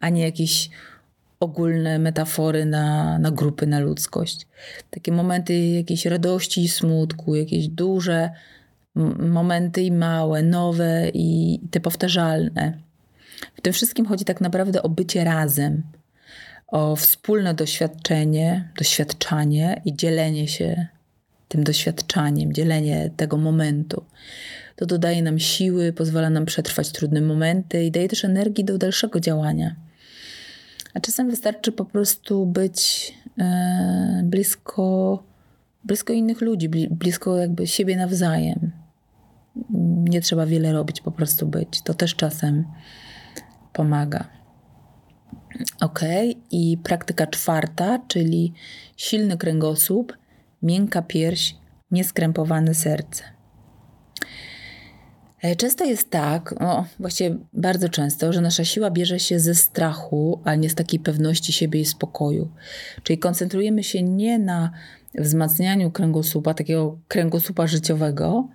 a 0.01 0.09
nie 0.09 0.23
jakichś 0.23 0.71
ogólne 1.41 1.99
metafory 1.99 2.65
na, 2.65 3.19
na 3.19 3.31
grupy, 3.31 3.67
na 3.67 3.81
ludzkość. 3.81 4.47
Takie 4.91 5.13
momenty 5.13 5.59
jakiejś 5.59 6.07
radości 6.07 6.65
i 6.65 6.69
smutku, 6.69 7.35
jakieś 7.35 7.69
duże 7.69 8.31
momenty 9.19 9.83
i 9.83 9.93
małe, 9.93 10.43
nowe 10.43 11.11
i 11.15 11.61
te 11.71 11.81
powtarzalne. 11.81 12.79
W 13.55 13.61
tym 13.61 13.73
wszystkim 13.73 14.07
chodzi 14.07 14.25
tak 14.25 14.41
naprawdę 14.41 14.83
o 14.83 14.89
bycie 14.89 15.25
razem, 15.25 15.83
o 16.67 16.97
wspólne 16.97 17.55
doświadczenie, 17.55 18.69
doświadczanie 18.79 19.83
i 19.85 19.97
dzielenie 19.97 20.49
się 20.49 20.87
tym 21.49 21.65
doświadczaniem, 21.65 22.53
dzielenie 22.53 23.11
tego 23.17 23.37
momentu. 23.37 24.05
To 24.77 24.87
dodaje 24.87 25.23
nam 25.23 25.39
siły, 25.39 25.93
pozwala 25.93 26.31
nam 26.31 26.47
przetrwać 26.47 26.93
trudne 26.93 27.21
momenty 27.21 27.85
i 27.85 27.91
daje 27.91 28.09
też 28.09 28.25
energii 28.25 28.65
do 28.65 28.79
dalszego 28.79 29.21
działania. 29.21 29.77
A 30.97 31.01
czasem 31.01 31.31
wystarczy 31.31 31.73
po 31.73 31.85
prostu 31.85 32.47
być 32.47 33.13
e, 33.39 34.23
blisko, 34.25 35.23
blisko 35.85 36.13
innych 36.13 36.41
ludzi, 36.41 36.69
blisko 36.91 37.37
jakby 37.37 37.67
siebie 37.67 37.97
nawzajem. 37.97 38.73
Nie 40.09 40.21
trzeba 40.21 40.47
wiele 40.47 40.73
robić, 40.73 41.01
po 41.01 41.11
prostu 41.11 41.47
być. 41.47 41.83
To 41.83 41.95
też 41.95 42.15
czasem 42.15 42.65
pomaga. 43.73 44.29
Ok, 45.81 46.01
i 46.51 46.79
praktyka 46.83 47.27
czwarta, 47.27 47.99
czyli 48.09 48.53
silny 48.97 49.37
kręgosłup, 49.37 50.17
miękka 50.63 51.03
pierś, 51.03 51.57
nieskrępowane 51.91 52.75
serce. 52.75 53.36
E, 55.43 55.57
często 55.57 55.85
jest 55.85 56.11
tak, 56.11 56.55
no 56.61 56.87
właściwie 57.01 57.37
bardzo 57.53 57.89
często, 57.89 58.33
że 58.33 58.41
nasza 58.41 58.65
siła 58.65 58.91
bierze 58.91 59.21
się 59.21 59.41
ze 59.41 59.55
strachu, 59.55 60.41
a 60.45 60.55
nie 60.55 60.71
z 60.71 60.75
takiej 60.75 61.01
pewności 61.01 61.53
siebie 61.53 61.81
i 61.81 61.85
spokoju. 61.85 62.51
Czyli 63.03 63.19
koncentrujemy 63.19 63.85
się 63.85 64.03
nie 64.03 64.39
na 64.39 64.71
wzmacnianiu 65.15 65.91
kręgosłupa, 65.91 66.55
takiego 66.55 66.99
kręgosłupa 67.09 67.67
życiowego, 67.67 68.49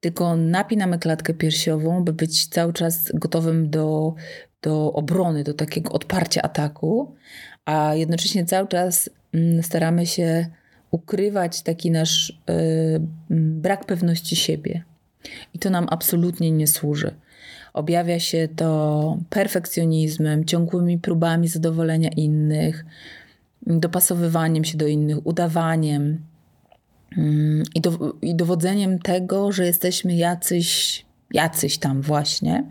tylko 0.00 0.36
napinamy 0.36 0.98
klatkę 0.98 1.34
piersiową, 1.34 2.04
by 2.04 2.12
być 2.12 2.46
cały 2.46 2.72
czas 2.72 3.12
gotowym 3.14 3.70
do, 3.70 4.14
do 4.62 4.92
obrony, 4.92 5.44
do 5.44 5.54
takiego 5.54 5.92
odparcia 5.92 6.42
ataku, 6.42 7.14
a 7.64 7.94
jednocześnie 7.94 8.44
cały 8.44 8.68
czas 8.68 9.10
mm, 9.34 9.62
staramy 9.62 10.06
się 10.06 10.46
ukrywać 10.90 11.62
taki 11.62 11.90
nasz 11.90 12.40
yy, 12.48 13.00
brak 13.30 13.84
pewności 13.84 14.36
siebie. 14.36 14.87
I 15.54 15.58
to 15.58 15.70
nam 15.70 15.86
absolutnie 15.90 16.50
nie 16.50 16.66
służy. 16.66 17.14
Objawia 17.72 18.20
się 18.20 18.48
to 18.56 19.18
perfekcjonizmem, 19.30 20.44
ciągłymi 20.44 20.98
próbami 20.98 21.48
zadowolenia 21.48 22.08
innych, 22.16 22.84
dopasowywaniem 23.66 24.64
się 24.64 24.78
do 24.78 24.86
innych, 24.86 25.26
udawaniem. 25.26 26.24
mm, 27.16 27.62
i, 27.74 27.80
do, 27.80 28.14
i 28.22 28.34
dowodzeniem 28.34 28.98
tego, 28.98 29.52
że 29.52 29.66
jesteśmy 29.66 30.16
jacyś, 30.16 31.04
jacyś 31.32 31.78
tam 31.78 32.02
właśnie, 32.02 32.64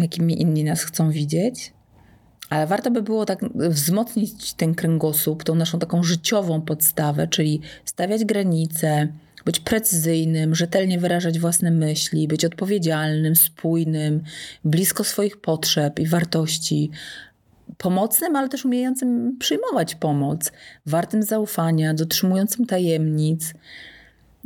jakimi 0.00 0.42
inni 0.42 0.64
nas 0.64 0.82
chcą 0.82 1.10
widzieć. 1.10 1.72
Ale 2.50 2.66
warto 2.66 2.90
by 2.90 3.02
było 3.02 3.26
tak 3.26 3.40
wzmocnić 3.54 4.52
ten 4.52 4.74
kręgosłup, 4.74 5.44
tą 5.44 5.54
naszą 5.54 5.78
taką 5.78 6.02
życiową 6.02 6.60
podstawę, 6.60 7.28
czyli 7.28 7.60
stawiać 7.84 8.24
granice, 8.24 9.08
być 9.44 9.60
precyzyjnym, 9.60 10.54
rzetelnie 10.54 10.98
wyrażać 10.98 11.38
własne 11.38 11.70
myśli, 11.70 12.28
być 12.28 12.44
odpowiedzialnym, 12.44 13.36
spójnym, 13.36 14.22
blisko 14.64 15.04
swoich 15.04 15.40
potrzeb 15.40 15.98
i 15.98 16.06
wartości, 16.06 16.90
pomocnym, 17.78 18.36
ale 18.36 18.48
też 18.48 18.64
umiejącym 18.64 19.36
przyjmować 19.38 19.94
pomoc, 19.94 20.52
wartym 20.86 21.22
zaufania, 21.22 21.94
dotrzymującym 21.94 22.66
tajemnic. 22.66 23.54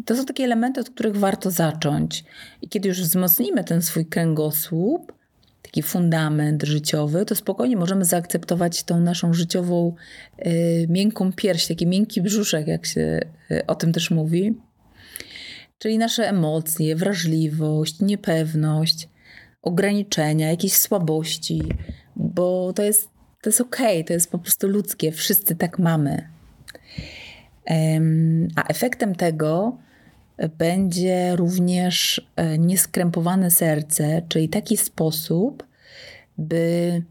To 0.04 0.16
są 0.16 0.24
takie 0.24 0.44
elementy, 0.44 0.80
od 0.80 0.90
których 0.90 1.16
warto 1.16 1.50
zacząć. 1.50 2.24
I 2.62 2.68
kiedy 2.68 2.88
już 2.88 3.02
wzmocnimy 3.02 3.64
ten 3.64 3.82
swój 3.82 4.06
kręgosłup, 4.06 5.12
taki 5.62 5.82
fundament 5.82 6.62
życiowy, 6.62 7.24
to 7.24 7.34
spokojnie 7.34 7.76
możemy 7.76 8.04
zaakceptować 8.04 8.82
tą 8.82 9.00
naszą 9.00 9.32
życiową 9.32 9.94
y, 10.46 10.86
miękką 10.88 11.32
pierś, 11.32 11.66
taki 11.66 11.86
miękki 11.86 12.22
brzuszek, 12.22 12.66
jak 12.66 12.86
się 12.86 13.20
y, 13.50 13.66
o 13.66 13.74
tym 13.74 13.92
też 13.92 14.10
mówi. 14.10 14.54
Czyli 15.78 15.98
nasze 15.98 16.28
emocje, 16.28 16.96
wrażliwość, 16.96 18.00
niepewność, 18.00 19.08
ograniczenia, 19.62 20.50
jakieś 20.50 20.72
słabości, 20.72 21.62
bo 22.16 22.72
to 22.72 22.82
jest, 22.82 23.10
to 23.42 23.50
jest 23.50 23.60
okej, 23.60 23.96
okay, 23.96 24.04
to 24.04 24.12
jest 24.12 24.30
po 24.30 24.38
prostu 24.38 24.68
ludzkie, 24.68 25.12
wszyscy 25.12 25.56
tak 25.56 25.78
mamy. 25.78 26.28
A 28.56 28.68
efektem 28.68 29.14
tego 29.14 29.78
będzie 30.58 31.36
również 31.36 32.26
e, 32.36 32.58
nieskrępowane 32.58 33.50
serce, 33.50 34.22
czyli 34.28 34.48
taki 34.48 34.76
sposób, 34.76 35.66
by, 36.38 37.02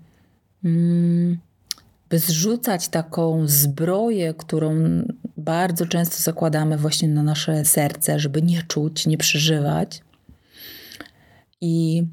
mm, 0.64 1.40
by 2.14 2.20
zrzucać 2.20 2.88
taką 2.88 3.48
zbroję, 3.48 4.34
którą 4.34 4.76
bardzo 5.38 5.86
często 5.86 6.24
zakładamy 6.24 6.78
właśnie 6.78 7.08
na 7.08 7.24
nasze 7.24 7.66
serce, 7.66 8.20
żeby 8.20 8.42
nie 8.42 8.64
czuć, 8.64 9.08
nie 9.08 9.18
przeżywać. 9.18 10.02
I 11.62 12.04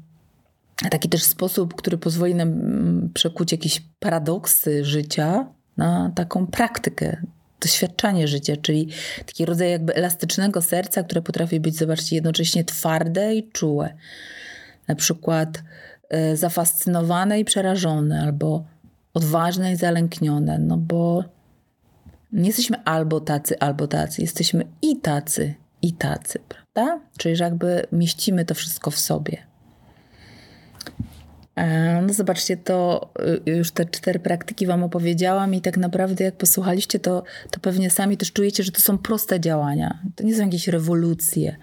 taki 0.91 1.09
też 1.09 1.23
sposób, 1.23 1.75
który 1.75 1.97
pozwoli 1.97 2.35
nam 2.35 2.47
mm, 2.47 3.09
przekuć 3.13 3.51
jakieś 3.51 3.81
paradoksy 3.99 4.85
życia 4.85 5.47
na 5.77 6.11
taką 6.15 6.47
praktykę, 6.47 7.17
doświadczanie 7.59 8.27
życia, 8.27 8.57
czyli 8.61 8.89
taki 9.25 9.45
rodzaj 9.45 9.71
jakby 9.71 9.95
elastycznego 9.95 10.61
serca, 10.61 11.03
które 11.03 11.21
potrafi 11.21 11.59
być, 11.59 11.77
zobaczcie, 11.77 12.15
jednocześnie 12.15 12.63
twarde 12.63 13.35
i 13.35 13.51
czułe. 13.51 13.93
Na 14.87 14.95
przykład 14.95 15.63
y, 16.33 16.37
zafascynowane 16.37 17.39
i 17.39 17.45
przerażone, 17.45 18.21
albo 18.21 18.65
odważne 19.13 19.71
i 19.71 19.75
zalęknione, 19.75 20.59
no 20.59 20.77
bo 20.77 21.23
nie 22.31 22.47
jesteśmy 22.47 22.83
albo 22.83 23.19
tacy, 23.19 23.59
albo 23.59 23.87
tacy, 23.87 24.21
jesteśmy 24.21 24.65
i 24.81 24.99
tacy, 24.99 25.53
i 25.81 25.93
tacy, 25.93 26.39
prawda? 26.49 26.99
Czyli, 27.17 27.35
że 27.35 27.43
jakby 27.43 27.85
mieścimy 27.91 28.45
to 28.45 28.55
wszystko 28.55 28.91
w 28.91 28.99
sobie. 28.99 29.37
E, 31.55 32.01
no 32.01 32.13
zobaczcie, 32.13 32.57
to 32.57 33.09
y, 33.47 33.51
już 33.51 33.71
te 33.71 33.85
cztery 33.85 34.19
praktyki 34.19 34.65
Wam 34.65 34.83
opowiedziałam 34.83 35.53
i 35.53 35.61
tak 35.61 35.77
naprawdę 35.77 36.23
jak 36.23 36.35
posłuchaliście, 36.35 36.99
to, 36.99 37.23
to 37.51 37.59
pewnie 37.59 37.89
sami 37.89 38.17
też 38.17 38.31
czujecie, 38.31 38.63
że 38.63 38.71
to 38.71 38.81
są 38.81 38.97
proste 38.97 39.39
działania. 39.39 39.99
To 40.15 40.23
nie 40.23 40.35
są 40.35 40.43
jakieś 40.43 40.67
rewolucje. 40.67 41.55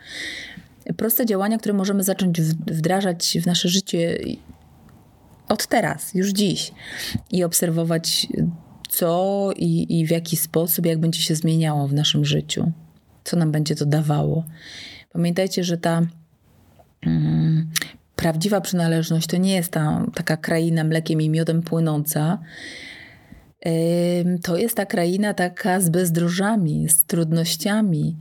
Proste 0.97 1.27
działania, 1.27 1.59
które 1.59 1.75
możemy 1.75 2.05
zacząć 2.05 2.41
wdrażać 2.41 3.39
w 3.43 3.47
nasze 3.47 3.69
życie 3.69 4.19
od 5.49 5.67
teraz, 5.67 6.15
już 6.15 6.31
dziś 6.31 6.73
i 7.31 7.45
obserwować 7.45 8.27
co 8.89 9.51
i, 9.57 10.01
i 10.01 10.07
w 10.07 10.11
jaki 10.11 10.37
sposób, 10.37 10.87
jak 10.87 10.99
będzie 10.99 11.21
się 11.21 11.35
zmieniało 11.35 11.89
w 11.89 11.95
naszym 11.95 12.25
życiu, 12.25 12.73
co 13.25 13.37
nam 13.37 13.53
będzie 13.53 13.75
to 13.75 13.87
dawało. 13.87 14.45
Pamiętajcie, 15.13 15.65
że 15.65 15.79
ta 15.79 16.03
mm, 17.07 17.71
prawdziwa 18.17 18.61
przynależność 18.61 19.27
to 19.27 19.37
nie 19.37 19.55
jest 19.55 19.73
ta 19.73 20.07
taka 20.15 20.37
kraina 20.37 20.85
mlekiem 20.85 21.21
i 21.21 21.31
miodem 21.31 21.63
płynąca. 21.63 22.39
To 24.43 24.57
jest 24.57 24.77
ta 24.77 24.87
kraina 24.87 25.35
taka 25.35 25.81
z 25.81 25.89
bezdrożami, 25.89 26.89
z 26.89 27.05
trudnościami, 27.05 28.17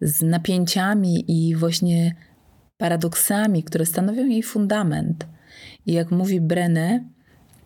z 0.00 0.22
napięciami 0.22 1.24
i 1.28 1.56
właśnie 1.56 2.14
paradoksami, 2.78 3.62
które 3.62 3.86
stanowią 3.86 4.26
jej 4.26 4.42
fundament. 4.42 5.26
I 5.86 5.92
jak 5.92 6.10
mówi 6.10 6.40
Brenne, 6.40 7.04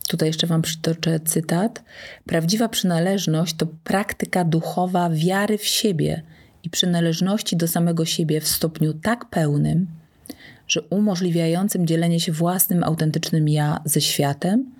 tutaj 0.08 0.28
jeszcze 0.28 0.46
Wam 0.46 0.62
przytoczę 0.62 1.20
cytat: 1.20 1.84
Prawdziwa 2.26 2.68
przynależność 2.68 3.54
to 3.56 3.66
praktyka 3.84 4.44
duchowa 4.44 5.10
wiary 5.10 5.58
w 5.58 5.64
siebie 5.64 6.22
i 6.62 6.70
przynależności 6.70 7.56
do 7.56 7.68
samego 7.68 8.04
siebie 8.04 8.40
w 8.40 8.48
stopniu 8.48 8.94
tak 8.94 9.30
pełnym, 9.30 9.86
że 10.68 10.82
umożliwiającym 10.82 11.86
dzielenie 11.86 12.20
się 12.20 12.32
własnym 12.32 12.84
autentycznym 12.84 13.48
ja 13.48 13.80
ze 13.84 14.00
światem 14.00 14.70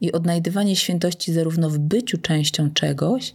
i 0.00 0.12
odnajdywanie 0.12 0.76
świętości 0.76 1.32
zarówno 1.32 1.70
w 1.70 1.78
byciu 1.78 2.18
częścią 2.18 2.70
czegoś, 2.70 3.34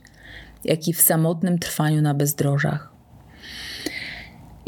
jak 0.63 0.87
i 0.87 0.93
w 0.93 1.01
samotnym 1.01 1.59
trwaniu 1.59 2.01
na 2.01 2.13
bezdrożach. 2.13 2.93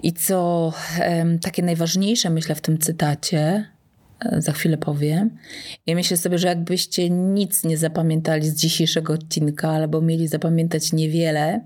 I 0.03 0.13
co 0.13 0.73
takie 1.41 1.63
najważniejsze, 1.63 2.29
myślę, 2.29 2.55
w 2.55 2.61
tym 2.61 2.77
cytacie, 2.77 3.65
za 4.37 4.51
chwilę 4.51 4.77
powiem. 4.77 5.37
Ja 5.85 5.95
myślę 5.95 6.17
sobie, 6.17 6.37
że 6.37 6.47
jakbyście 6.47 7.09
nic 7.09 7.63
nie 7.63 7.77
zapamiętali 7.77 8.49
z 8.49 8.55
dzisiejszego 8.55 9.13
odcinka, 9.13 9.69
albo 9.69 10.01
mieli 10.01 10.27
zapamiętać 10.27 10.93
niewiele, 10.93 11.61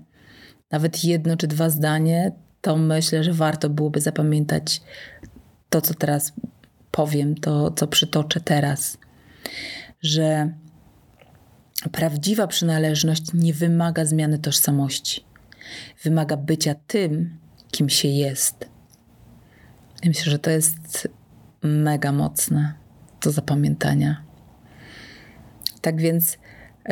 nawet 0.70 1.04
jedno 1.04 1.36
czy 1.36 1.46
dwa 1.46 1.70
zdanie, 1.70 2.32
to 2.60 2.76
myślę, 2.76 3.24
że 3.24 3.32
warto 3.32 3.70
byłoby 3.70 4.00
zapamiętać 4.00 4.80
to, 5.70 5.80
co 5.80 5.94
teraz 5.94 6.32
powiem, 6.90 7.34
to, 7.34 7.70
co 7.70 7.86
przytoczę 7.86 8.40
teraz, 8.40 8.98
że 10.02 10.52
prawdziwa 11.92 12.46
przynależność 12.46 13.22
nie 13.34 13.54
wymaga 13.54 14.04
zmiany 14.04 14.38
tożsamości. 14.38 15.24
Wymaga 16.02 16.36
bycia 16.36 16.74
tym, 16.86 17.38
kim 17.70 17.88
się 17.88 18.08
jest. 18.08 18.68
I 20.02 20.08
myślę, 20.08 20.32
że 20.32 20.38
to 20.38 20.50
jest 20.50 21.08
mega 21.62 22.12
mocne 22.12 22.74
do 23.22 23.32
zapamiętania. 23.32 24.22
Tak 25.80 26.00
więc, 26.00 26.38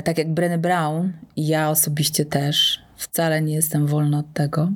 tak 0.05 0.19
jak 0.19 0.29
Brené 0.29 0.59
Brown, 0.59 1.13
ja 1.37 1.71
osobiście 1.71 2.25
też 2.25 2.83
wcale 2.97 3.43
nie 3.43 3.55
jestem 3.55 3.87
wolna 3.87 4.19
od 4.19 4.33
tego. 4.33 4.73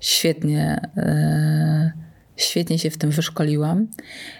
Świetnie. 0.00 0.80
Yy, 0.96 2.04
Świetnie 2.36 2.78
się 2.78 2.90
w 2.90 2.98
tym 2.98 3.10
wyszkoliłam. 3.10 3.88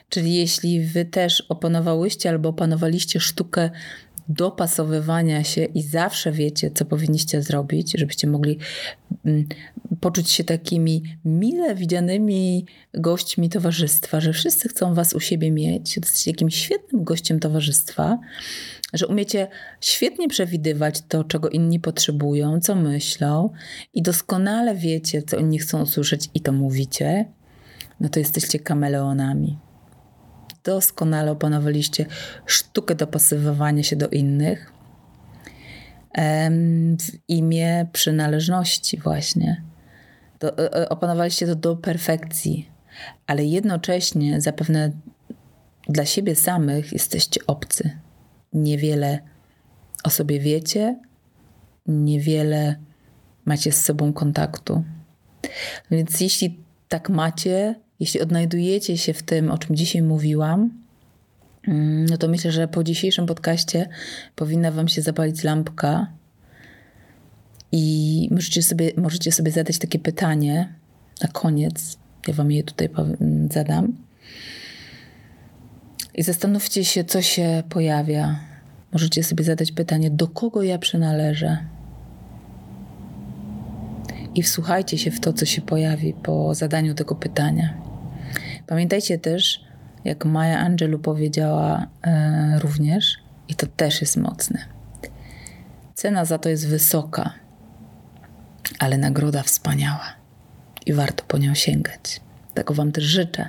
Czyli 0.09 0.35
jeśli 0.35 0.81
wy 0.81 1.05
też 1.05 1.41
opanowałyście 1.41 2.31
albo 2.31 2.49
opanowaliście 2.49 3.21
sztukę 3.21 3.71
dopasowywania 4.29 5.45
się 5.45 5.65
i 5.65 5.83
zawsze 5.83 6.33
wiecie, 6.33 6.71
co 6.71 6.85
powinniście 6.85 7.43
zrobić, 7.43 7.93
żebyście 7.99 8.27
mogli 8.27 8.59
mm, 9.25 9.47
poczuć 10.01 10.31
się 10.31 10.45
takimi 10.45 11.03
mile 11.25 11.75
widzianymi 11.75 12.67
gośćmi 12.95 13.49
towarzystwa, 13.49 14.21
że 14.21 14.33
wszyscy 14.33 14.69
chcą 14.69 14.95
was 14.95 15.15
u 15.15 15.21
siebie 15.21 15.51
mieć, 15.51 15.97
jesteście 15.97 16.31
jakimś 16.31 16.57
świetnym 16.57 17.05
gościem 17.05 17.41
towarzystwa, 17.41 18.19
że 18.93 19.07
umiecie 19.07 19.49
świetnie 19.81 20.29
przewidywać 20.29 21.03
to, 21.09 21.25
czego 21.25 21.49
inni 21.49 21.81
potrzebują, 21.81 22.61
co 22.61 22.75
myślą 22.75 23.51
i 23.95 24.03
doskonale 24.03 24.75
wiecie, 24.75 25.23
co 25.23 25.37
inni 25.37 25.59
chcą 25.59 25.83
usłyszeć 25.83 26.31
i 26.35 26.41
to 26.41 26.53
mówicie 26.53 27.25
no 28.01 28.09
to 28.09 28.19
jesteście 28.19 28.59
kameleonami. 28.59 29.59
Doskonale 30.65 31.31
opanowaliście 31.31 32.07
sztukę 32.47 32.95
dopasowywania 32.95 33.83
się 33.83 33.97
do 33.97 34.09
innych 34.09 34.75
w 36.99 37.19
imię 37.29 37.87
przynależności, 37.93 38.99
właśnie. 38.99 39.63
Do, 40.41 40.59
e, 40.59 40.75
e, 40.75 40.89
opanowaliście 40.89 41.47
to 41.47 41.55
do 41.55 41.77
perfekcji, 41.77 42.69
ale 43.27 43.45
jednocześnie 43.45 44.41
zapewne 44.41 44.93
dla 45.89 46.05
siebie 46.05 46.35
samych 46.35 46.93
jesteście 46.93 47.41
obcy. 47.47 47.91
Niewiele 48.53 49.19
o 50.05 50.11
sobie 50.11 50.41
wiecie, 50.41 51.01
niewiele 51.87 52.77
macie 53.45 53.73
z 53.73 53.85
sobą 53.85 54.13
kontaktu. 54.13 54.85
Więc 55.91 56.21
jeśli 56.21 56.65
tak 56.89 57.09
macie, 57.09 57.75
jeśli 58.01 58.21
odnajdujecie 58.21 58.99
się 58.99 59.13
w 59.13 59.23
tym, 59.23 59.51
o 59.51 59.59
czym 59.59 59.77
dzisiaj 59.77 60.03
mówiłam, 60.03 60.71
mm, 61.69 62.05
no 62.05 62.17
to 62.17 62.29
myślę, 62.29 62.53
że 62.53 62.69
po 62.69 62.85
dzisiejszym 62.85 63.27
podcaście 63.27 63.89
powinna 64.37 64.71
Wam 64.71 64.89
się 64.89 65.03
zapalić 65.03 65.45
lampka 65.45 66.07
I 67.73 68.29
możecie 68.31 68.63
sobie, 68.63 68.93
możecie 68.97 69.33
sobie 69.33 69.51
zadać 69.51 69.79
takie 69.79 69.99
pytanie 69.99 70.75
na 71.23 71.29
koniec. 71.29 71.99
Ja 72.29 72.35
Wam 72.35 72.53
je 72.53 72.63
tutaj 72.63 72.89
zadam. 73.51 73.93
I 76.15 76.23
zastanówcie 76.23 76.85
się, 76.85 77.05
co 77.05 77.23
się 77.23 77.63
pojawia. 77.69 78.41
Możecie 78.93 79.23
sobie 79.25 79.45
zadać 79.45 79.73
pytanie, 79.73 80.11
do 80.11 80.29
kogo 80.29 80.63
ja 80.63 80.79
przynależę. 80.79 81.59
I 84.35 84.43
wsłuchajcie 84.43 84.99
się 84.99 85.11
w 85.11 85.21
to, 85.21 85.33
co 85.33 85.47
się 85.47 85.63
pojawi 85.63 86.15
po 86.23 86.55
zadaniu 86.55 86.95
tego 86.95 87.15
pytania. 87.15 87.84
Pamiętajcie 88.67 89.19
też, 89.19 89.65
jak 90.05 90.25
Maja 90.25 90.59
Angelou 90.59 90.99
powiedziała 90.99 91.87
e, 92.03 92.59
również, 92.59 93.17
i 93.49 93.55
to 93.55 93.67
też 93.67 94.01
jest 94.01 94.17
mocne. 94.17 94.65
Cena 95.95 96.25
za 96.25 96.39
to 96.39 96.49
jest 96.49 96.69
wysoka, 96.69 97.35
ale 98.79 98.99
nagroda 98.99 99.43
wspaniała 99.43 100.15
i 100.87 100.93
warto 100.93 101.25
po 101.29 101.39
nią 101.39 101.55
sięgać. 101.55 102.21
Tego 102.55 102.75
Wam 102.75 102.93
też 102.93 103.05
życzę. 103.05 103.49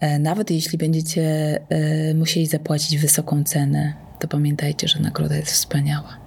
E, 0.00 0.18
nawet 0.18 0.50
jeśli 0.50 0.78
będziecie 0.78 1.22
e, 1.68 2.14
musieli 2.14 2.46
zapłacić 2.46 2.98
wysoką 2.98 3.44
cenę, 3.44 3.94
to 4.18 4.28
pamiętajcie, 4.28 4.88
że 4.88 5.00
nagroda 5.00 5.36
jest 5.36 5.52
wspaniała. 5.52 6.18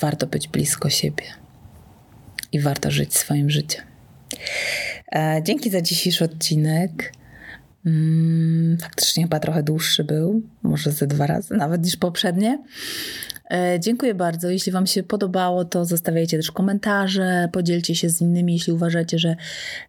Warto 0.00 0.26
być 0.26 0.48
blisko 0.48 0.90
siebie 0.90 1.24
i 2.52 2.60
warto 2.60 2.90
żyć 2.90 3.16
swoim 3.16 3.50
życiem. 3.50 3.82
E, 5.12 5.42
dzięki 5.44 5.70
za 5.70 5.80
dzisiejszy 5.80 6.24
odcinek. 6.24 7.12
Mm, 7.86 8.78
faktycznie 8.78 9.22
chyba 9.22 9.40
trochę 9.40 9.62
dłuższy 9.62 10.04
był, 10.04 10.42
może 10.62 10.90
ze 10.90 11.06
dwa 11.06 11.26
razy, 11.26 11.54
nawet 11.54 11.84
niż 11.84 11.96
poprzednie. 11.96 12.58
E, 13.50 13.80
dziękuję 13.80 14.14
bardzo. 14.14 14.50
Jeśli 14.50 14.72
Wam 14.72 14.86
się 14.86 15.02
podobało, 15.02 15.64
to 15.64 15.84
zostawiajcie 15.84 16.36
też 16.36 16.50
komentarze, 16.50 17.48
podzielcie 17.52 17.94
się 17.94 18.10
z 18.10 18.20
innymi, 18.20 18.52
jeśli 18.52 18.72
uważacie, 18.72 19.18
że 19.18 19.36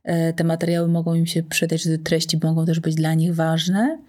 e, 0.03 0.33
te 0.33 0.43
materiały 0.43 0.87
mogą 0.87 1.13
im 1.13 1.25
się 1.25 1.43
przydać, 1.43 1.83
że 1.83 1.97
treści 1.97 2.39
mogą 2.43 2.65
też 2.65 2.79
być 2.79 2.95
dla 2.95 3.13
nich 3.13 3.35
ważne. 3.35 3.99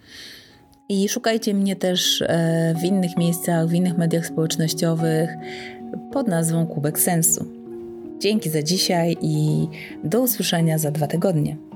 I 0.89 1.09
szukajcie 1.09 1.53
mnie 1.53 1.75
też 1.75 2.23
w 2.81 2.83
innych 2.83 3.17
miejscach, 3.17 3.67
w 3.67 3.73
innych 3.73 3.97
mediach 3.97 4.25
społecznościowych 4.25 5.29
pod 6.11 6.27
nazwą 6.27 6.67
Kubek 6.67 6.99
Sensu. 6.99 7.60
Dzięki 8.21 8.49
za 8.49 8.63
dzisiaj 8.63 9.17
i 9.21 9.67
do 10.03 10.21
usłyszenia 10.21 10.77
za 10.77 10.91
dwa 10.91 11.07
tygodnie. 11.07 11.70